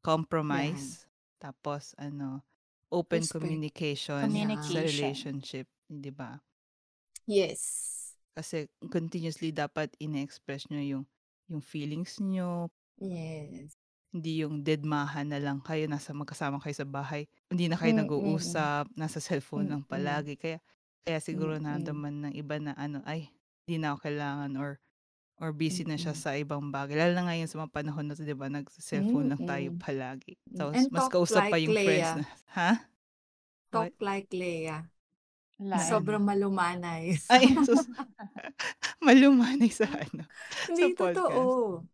Compromise, 0.00 1.04
tapos, 1.36 1.92
ano, 2.00 2.40
open 2.88 3.20
Respect. 3.20 3.36
communication, 3.36 4.16
sa 4.16 4.26
Communication. 4.30 4.86
relationship, 4.86 5.66
di 5.90 6.08
ba? 6.14 6.40
Yes. 7.28 7.60
Kasi 8.32 8.70
continuously 8.88 9.50
dapat 9.52 9.92
ine-express 9.98 10.70
nyo 10.72 10.80
yung, 10.80 11.04
yung 11.52 11.60
feelings 11.60 12.16
nyo, 12.22 12.72
Yes. 12.96 13.76
Hindi 14.16 14.40
yung 14.42 14.64
deadmahan 14.64 15.28
na 15.28 15.36
lang 15.36 15.60
kayo, 15.60 15.84
nasa 15.86 16.16
magkasama 16.16 16.56
kayo 16.64 16.72
sa 16.72 16.88
bahay, 16.88 17.28
hindi 17.52 17.68
na 17.68 17.76
kayo 17.76 17.92
Mm, 17.92 18.00
nag-uusap, 18.08 18.88
nasa 18.96 19.20
cellphone 19.20 19.68
lang 19.68 19.84
Mm, 19.84 19.86
mm. 19.86 19.92
palagi. 19.92 20.34
Kaya 20.40 20.58
kaya 21.04 21.20
siguro 21.20 21.54
Mm, 21.54 21.60
mm. 21.60 21.64
naramdaman 21.68 22.14
ng 22.30 22.34
iba 22.34 22.56
na 22.58 22.72
ano, 22.74 23.04
ay, 23.04 23.28
hindi 23.68 23.76
na 23.78 23.92
ako 23.94 24.08
kailangan 24.08 24.52
or 24.56 24.80
or 25.36 25.52
busy 25.52 25.84
na 25.84 26.00
siya 26.00 26.16
Mm. 26.16 26.20
sa 26.20 26.30
ibang 26.34 26.72
bagay. 26.72 26.96
Lalo 26.96 27.12
na 27.12 27.28
ngayon 27.28 27.48
sa 27.50 27.60
mga 27.60 27.72
panahon 27.76 28.08
na 28.08 28.16
'to, 28.16 28.24
'di 28.24 28.32
ba, 28.32 28.48
nag-cellphone 28.48 29.28
lang 29.28 29.42
tayo 29.44 29.68
Mm. 29.68 29.78
palagi. 29.78 30.32
Mm, 30.48 30.56
Tapos 30.56 30.74
and 30.80 30.88
mas 30.88 31.04
talk 31.04 31.12
kausap 31.12 31.42
pa 31.52 31.56
like 31.60 31.64
yung 31.68 31.76
friends 31.76 32.10
Leia. 32.10 32.12
na, 32.16 32.24
ha? 32.56 32.70
Talk 33.68 33.94
like 34.00 34.30
Leia. 34.32 34.78
Na 35.60 35.76
Sobrang 35.80 36.24
ano? 36.24 36.28
malumanay. 36.32 37.16
Ay, 37.28 37.52
sus 37.64 37.84
malumanay 39.06 39.68
sa 39.72 39.88
ano, 39.88 40.24
sa 40.24 40.72
Hindi, 40.72 40.92
podcast. 40.96 41.86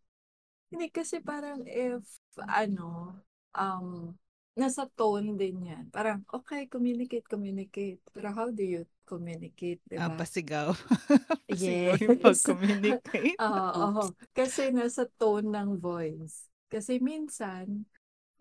Hindi 0.73 0.89
kasi 0.89 1.21
parang 1.21 1.61
if, 1.69 2.01
ano, 2.49 3.13
um, 3.53 4.17
nasa 4.57 4.89
tone 4.97 5.37
din 5.37 5.69
yan. 5.69 5.85
Parang, 5.93 6.25
okay, 6.33 6.65
communicate, 6.65 7.29
communicate. 7.29 8.01
Pero 8.09 8.33
how 8.33 8.49
do 8.49 8.65
you 8.65 8.81
communicate, 9.05 9.77
di 9.85 10.01
Ah, 10.01 10.09
pasigaw. 10.09 10.73
pasigaw 11.53 11.93
yung 12.01 12.17
Yes. 12.17 12.17
pag-communicate. 12.17 13.37
Oo, 13.45 13.65
oo. 13.85 14.03
Oops. 14.09 14.13
Kasi 14.33 14.73
nasa 14.73 15.05
tone 15.21 15.45
ng 15.53 15.77
voice. 15.77 16.49
Kasi 16.73 16.97
minsan, 16.97 17.85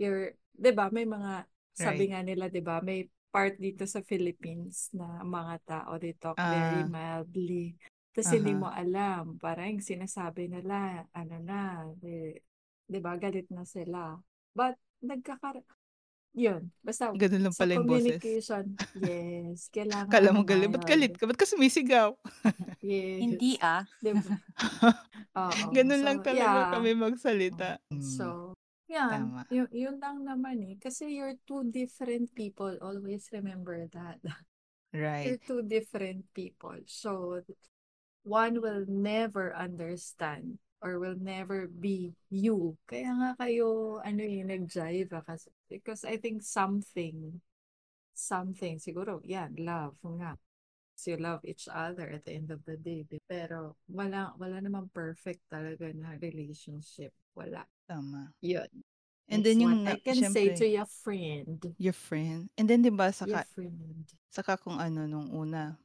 you're, 0.00 0.32
di 0.56 0.72
ba, 0.72 0.88
may 0.88 1.04
mga, 1.04 1.44
sabi 1.76 2.08
Right. 2.08 2.12
nga 2.12 2.24
nila, 2.24 2.48
di 2.48 2.64
ba, 2.64 2.80
may 2.80 3.08
part 3.28 3.60
dito 3.60 3.84
sa 3.84 4.00
Philippines 4.00 4.88
na 4.96 5.20
mga 5.24 5.54
tao, 5.68 6.00
they 6.00 6.16
talk 6.16 6.40
very 6.44 6.84
Ah. 6.84 6.88
mildly. 6.88 7.76
Tapos 8.12 8.30
hindi 8.30 8.52
Aha. 8.52 8.60
mo 8.60 8.68
alam, 8.68 9.40
parang 9.40 9.80
sinasabi 9.80 10.48
nila, 10.48 11.08
ano 11.16 11.36
na, 11.40 11.88
di, 11.96 12.36
di 12.84 12.98
ba, 13.00 13.16
galit 13.16 13.48
na 13.48 13.64
sila. 13.64 14.20
But, 14.52 14.76
nagkakar... 15.00 15.64
Yun, 16.32 16.72
basta 16.80 17.12
Ganun 17.12 17.44
lang 17.44 17.52
sa 17.52 17.60
pala 17.64 17.76
yung 17.76 17.84
boses. 17.84 18.16
communication, 18.16 18.64
yes, 18.96 19.68
kailangan 19.76 20.08
Kala 20.08 20.32
mo 20.32 20.40
galit. 20.48 20.72
Ba't 20.72 20.88
galit 20.88 21.12
ka? 21.12 21.28
Ba't 21.28 21.36
ka 21.36 21.44
sumisigaw? 21.44 22.16
Hindi 23.20 23.60
Yes. 23.60 23.60
ah. 23.60 23.84
Di 24.00 24.16
ba? 24.16 24.32
Oo. 25.44 25.76
Ganun 25.76 26.00
So, 26.00 26.06
lang 26.08 26.18
talaga 26.24 26.58
yeah. 26.64 26.72
kami 26.72 26.90
magsalita. 26.96 27.68
So, 28.00 28.56
yan. 28.88 29.28
Tama. 29.28 29.40
Yun, 29.52 29.68
yun 29.72 29.96
lang 30.00 30.24
naman 30.24 30.56
eh. 30.64 30.76
Kasi 30.80 31.12
you're 31.12 31.36
two 31.44 31.68
different 31.68 32.32
people. 32.32 32.72
Always 32.80 33.28
remember 33.32 33.84
that. 33.92 34.16
Right. 34.92 35.24
You're 35.28 35.40
two 35.44 35.60
different 35.64 36.28
people. 36.32 36.80
So, 36.88 37.40
one 38.22 38.60
will 38.62 38.84
never 38.88 39.54
understand 39.54 40.58
or 40.82 40.98
will 40.98 41.18
never 41.18 41.70
be 41.70 42.14
you. 42.30 42.74
Kaya 42.90 43.14
nga 43.14 43.30
kayo, 43.38 44.02
ano 44.02 44.22
eh, 44.22 44.42
nag-jive 44.42 45.14
kasi, 45.22 45.50
because 45.70 46.02
I 46.02 46.18
think 46.18 46.42
something, 46.42 47.38
something, 48.14 48.82
siguro, 48.82 49.22
yan, 49.22 49.54
love 49.62 49.94
nga. 50.02 50.34
So 50.98 51.14
you 51.14 51.18
love 51.18 51.42
each 51.42 51.66
other 51.70 52.10
at 52.10 52.26
the 52.26 52.34
end 52.34 52.50
of 52.50 52.62
the 52.66 52.76
day. 52.76 53.06
Pero 53.26 53.74
wala, 53.90 54.34
wala 54.38 54.62
namang 54.62 54.92
perfect 54.92 55.42
talaga 55.50 55.90
na 55.94 56.14
relationship. 56.20 57.10
Wala. 57.34 57.66
Tama. 57.88 58.30
Yun. 58.44 58.68
And 59.30 59.40
That's 59.40 59.56
then 59.56 59.64
yung, 59.64 59.88
I 59.88 59.96
can 60.02 60.18
say 60.30 60.52
to 60.52 60.66
syempre, 60.66 60.74
your 60.76 60.90
friend. 60.90 61.58
your 61.78 61.96
friend. 61.96 62.50
And 62.58 62.66
then, 62.68 62.82
di 62.82 62.90
ba, 62.90 63.08
Your 63.08 63.18
saka, 63.24 63.38
friend. 63.54 64.04
saka 64.28 64.58
kung 64.60 64.76
ano, 64.76 65.06
nung 65.08 65.30
una, 65.32 65.78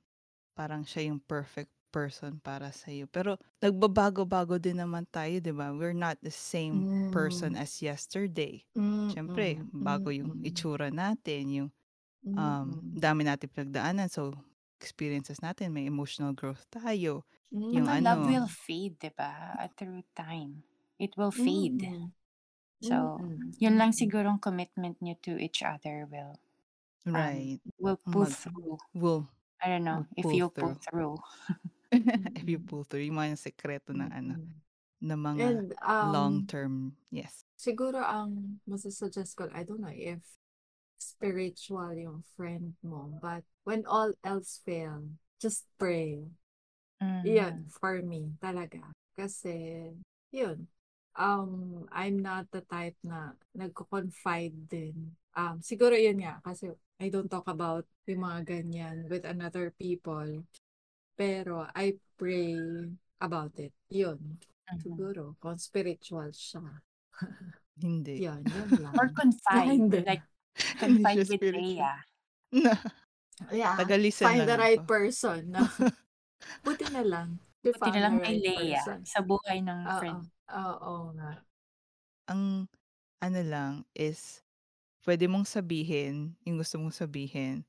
parang 0.58 0.84
siya 0.84 1.08
yung 1.08 1.22
perfect 1.22 1.72
person 1.92 2.40
para 2.44 2.70
sa 2.76 2.92
iyo. 2.92 3.08
Pero, 3.10 3.38
nagbabago-bago 3.64 4.60
din 4.62 4.80
naman 4.82 5.06
tayo, 5.10 5.40
di 5.42 5.52
ba? 5.56 5.72
We're 5.74 5.96
not 5.98 6.20
the 6.22 6.34
same 6.34 6.86
person 7.12 7.56
Mm. 7.56 7.62
as 7.64 7.80
yesterday. 7.82 8.62
Mm, 8.78 9.10
Syempre, 9.12 9.58
mm, 9.74 9.84
bago 9.84 10.12
mm, 10.12 10.18
yung 10.20 10.32
itsura 10.44 10.92
natin, 10.92 11.44
yung 11.50 11.70
um, 12.38 12.82
dami 12.94 13.24
natin 13.26 13.50
pinagdaanan. 13.50 14.10
So, 14.12 14.36
experiences 14.80 15.40
natin, 15.42 15.74
may 15.74 15.88
emotional 15.88 16.34
growth 16.36 16.64
tayo. 16.70 17.24
mm, 17.52 17.74
Yung 17.74 17.88
ano, 17.88 18.04
love 18.04 18.28
will 18.28 18.48
fade, 18.48 18.96
di 19.00 19.12
ba? 19.16 19.56
Through 19.78 20.04
time. 20.16 20.64
It 21.00 21.16
will 21.18 21.32
fade. 21.34 21.88
mm, 21.88 22.12
So, 22.82 23.18
mm, 23.18 23.58
yun 23.60 23.76
lang 23.82 23.92
sigurong 23.94 24.38
commitment 24.42 25.02
nyo 25.02 25.18
to 25.26 25.38
each 25.42 25.64
other 25.66 26.06
will 26.10 26.38
um, 27.14 27.14
right, 27.14 27.60
will 27.80 27.98
pull 28.12 28.26
mag, 28.28 28.34
through. 28.34 28.78
will, 28.94 29.28
I 29.64 29.70
don't 29.70 29.84
know 29.84 30.06
will 30.06 30.18
if 30.18 30.34
you'll 30.34 30.54
pull 30.54 30.76
through. 30.78 31.18
through. 31.18 31.18
if 32.40 32.48
you 32.48 32.60
pull 32.60 32.84
through, 32.84 33.04
yung 33.06 33.20
mga 33.20 33.38
sekreto 33.38 33.92
ng 33.94 34.12
ano, 34.12 34.34
mm, 34.36 34.42
mm. 34.42 35.08
ng 35.08 35.20
mga 35.20 35.48
And 35.48 35.70
um, 35.86 36.10
long-term, 36.14 36.74
yes. 37.12 37.44
siguro 37.58 38.00
ang 38.02 38.62
masasuggest 38.66 39.36
ko, 39.36 39.50
I 39.52 39.64
don't 39.64 39.82
know 39.82 39.94
if 39.94 40.22
spiritual 40.98 41.94
yung 41.94 42.26
friend 42.38 42.74
mo. 42.82 43.14
But 43.22 43.46
when 43.64 43.86
all 43.86 44.14
else 44.26 44.62
fail, 44.66 45.06
just 45.38 45.66
pray. 45.78 46.26
Yun, 47.26 47.66
Mhm. 47.66 47.70
for 47.70 48.02
me, 48.02 48.34
talaga. 48.42 48.82
Kasi, 49.18 49.90
yun, 50.34 50.68
um, 51.18 51.86
I'm 51.92 52.22
not 52.22 52.50
the 52.54 52.62
type 52.66 52.98
na 53.04 53.34
nagko-confide 53.58 54.70
din. 54.70 55.18
Um, 55.34 55.62
siguro 55.62 55.94
yun 55.98 56.22
nga, 56.22 56.42
kasi 56.46 56.74
I 57.02 57.10
don't 57.10 57.30
talk 57.30 57.46
about 57.50 57.86
yung 58.10 58.26
mga 58.26 58.42
ganyan 58.46 59.06
with 59.10 59.26
another 59.26 59.74
people. 59.78 60.46
Pero 61.18 61.66
I 61.74 61.98
pray 62.16 62.54
about 63.20 63.58
it. 63.58 63.74
Yun, 63.90 64.38
Mhm. 64.70 64.80
siguro, 64.80 65.34
kung 65.42 65.58
spiritual 65.58 66.30
siya. 66.32 66.62
Hindi. 67.82 68.22
Yun, 68.22 68.42
yun 68.46 68.70
lang. 68.86 68.94
Or 68.96 69.10
confide. 69.12 69.68
Hindi. 69.82 70.00
Like, 70.06 70.24
siya 70.80 71.18
with 71.18 71.30
spiritual. 71.34 71.58
Rhea. 71.58 71.94
Na, 72.54 72.74
Yeah, 73.54 73.78
taga-listen 73.78 74.26
find 74.26 74.50
the 74.50 74.58
right 74.58 74.82
ako. 74.82 74.90
person. 74.90 75.54
Na, 75.54 75.62
buti 76.66 76.90
na 76.90 77.06
lang. 77.06 77.38
Buti 77.62 77.90
na 77.94 78.02
lang 78.02 78.18
kay 78.18 78.42
right 78.42 78.46
Leia 78.50 78.82
person. 78.82 79.00
sa 79.06 79.20
buhay 79.22 79.62
ng 79.62 79.80
Oo, 79.86 79.98
friend. 80.02 80.22
oo 80.50 80.94
nga. 81.14 81.32
Ang 82.28 82.66
ano 83.22 83.42
lang 83.46 83.74
is, 83.94 84.42
pwede 85.06 85.30
mong 85.30 85.46
sabihin 85.46 86.34
yung 86.50 86.58
gusto 86.58 86.82
mong 86.82 86.98
sabihin, 86.98 87.62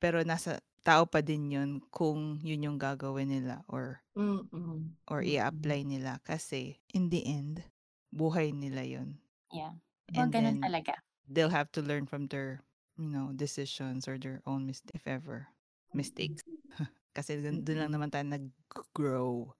pero 0.00 0.24
nasa 0.24 0.64
tao 0.84 1.02
pa 1.12 1.20
din 1.28 1.50
yun 1.56 1.70
kung 1.96 2.20
yun 2.48 2.64
yung 2.66 2.78
gagawin 2.80 3.28
nila 3.34 3.64
or 3.68 4.04
Mm-mm. 4.16 4.96
or 5.08 5.20
Mm-mm. 5.22 5.24
i-apply 5.24 5.84
nila 5.84 6.20
kasi 6.24 6.80
in 6.92 7.08
the 7.12 7.24
end, 7.26 7.64
buhay 8.12 8.52
nila 8.52 8.84
yun. 8.84 9.20
Yeah. 9.52 9.72
And 10.14 10.30
Well, 10.30 10.30
ganun 10.30 10.58
then 10.58 10.58
talaga. 10.60 10.94
they'll 11.28 11.52
have 11.54 11.72
to 11.74 11.82
learn 11.82 12.06
from 12.06 12.28
their, 12.28 12.64
you 12.98 13.08
know, 13.10 13.32
decisions 13.34 14.08
or 14.08 14.18
their 14.18 14.42
own 14.46 14.66
mistake, 14.66 14.94
if 14.94 15.06
ever, 15.06 15.48
mistakes. 15.94 16.42
kasi 17.16 17.40
dun, 17.42 17.64
dun 17.64 17.78
lang 17.82 17.92
naman 17.92 18.10
tayo 18.12 18.24
nag-grow, 18.26 19.54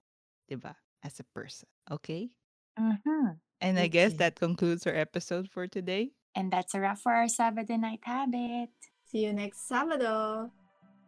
'di 0.49 0.57
ba? 0.61 0.77
As 1.05 1.19
a 1.21 1.27
person. 1.27 1.69
Okay? 1.91 2.33
Mhm. 2.77 3.39
And 3.59 3.77
I 3.79 3.87
guess 3.87 4.13
Okay. 4.13 4.15
that 4.15 4.35
concludes 4.39 4.87
our 4.87 4.95
episode 4.95 5.49
for 5.49 5.67
today. 5.67 6.13
And 6.35 6.51
that's 6.51 6.73
a 6.75 6.79
wrap 6.81 6.99
for 6.99 7.13
our 7.13 7.25
Sabado 7.25 7.79
night 7.79 8.01
habit. 8.03 8.69
See 9.05 9.25
you 9.25 9.33
next 9.33 9.67
Sabado. 9.69 10.51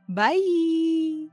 Bye! 0.07 1.27